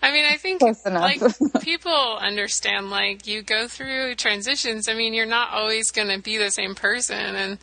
[0.00, 1.20] I mean, I think like
[1.62, 4.88] people understand like you go through transitions.
[4.88, 7.58] I mean, you're not always going to be the same person and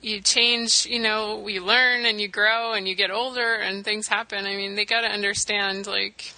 [0.00, 4.06] you change, you know, we learn and you grow and you get older and things
[4.06, 4.46] happen.
[4.46, 6.32] I mean, they got to understand like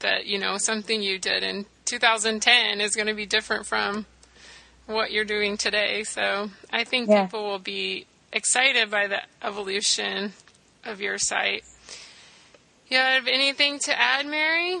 [0.00, 4.06] that, you know, something you did in 2010 is going to be different from
[4.86, 6.04] what you're doing today.
[6.04, 7.24] So I think yeah.
[7.24, 10.32] people will be excited by the evolution
[10.84, 11.64] of your site.
[12.88, 14.78] You have anything to add, Mary?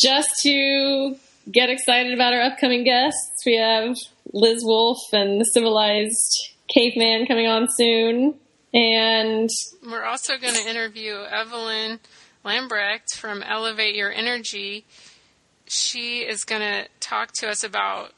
[0.00, 1.16] Just to
[1.50, 3.96] get excited about our upcoming guests, we have
[4.32, 8.34] Liz Wolfe and the Civilized Caveman coming on soon.
[8.72, 9.48] And
[9.88, 12.00] we're also going to interview Evelyn
[12.44, 14.84] Lambrecht from Elevate Your Energy.
[15.66, 18.12] She is going to talk to us about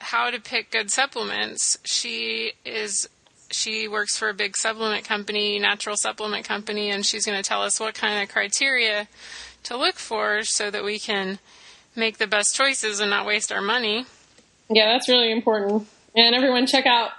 [0.00, 1.78] how to pick good supplements.
[1.84, 3.08] She is
[3.52, 7.62] she works for a big supplement company, natural supplement company, and she's going to tell
[7.62, 9.08] us what kind of criteria
[9.64, 11.38] to look for so that we can
[11.96, 14.06] make the best choices and not waste our money.
[14.68, 15.88] Yeah, that's really important.
[16.14, 17.10] And everyone check out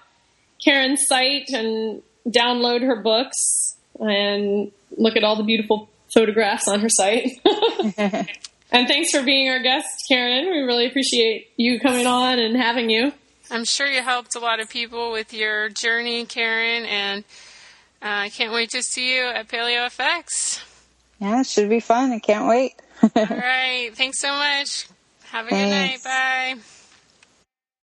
[0.63, 3.37] Karen's site and download her books
[3.99, 7.29] and look at all the beautiful photographs on her site.
[8.71, 10.49] And thanks for being our guest, Karen.
[10.49, 13.11] We really appreciate you coming on and having you.
[13.49, 17.25] I'm sure you helped a lot of people with your journey, Karen, and
[18.01, 20.63] uh, I can't wait to see you at Paleo FX.
[21.19, 22.11] Yeah, it should be fun.
[22.11, 22.73] I can't wait.
[23.03, 23.91] All right.
[23.93, 24.87] Thanks so much.
[25.25, 26.03] Have a good night.
[26.03, 26.55] Bye.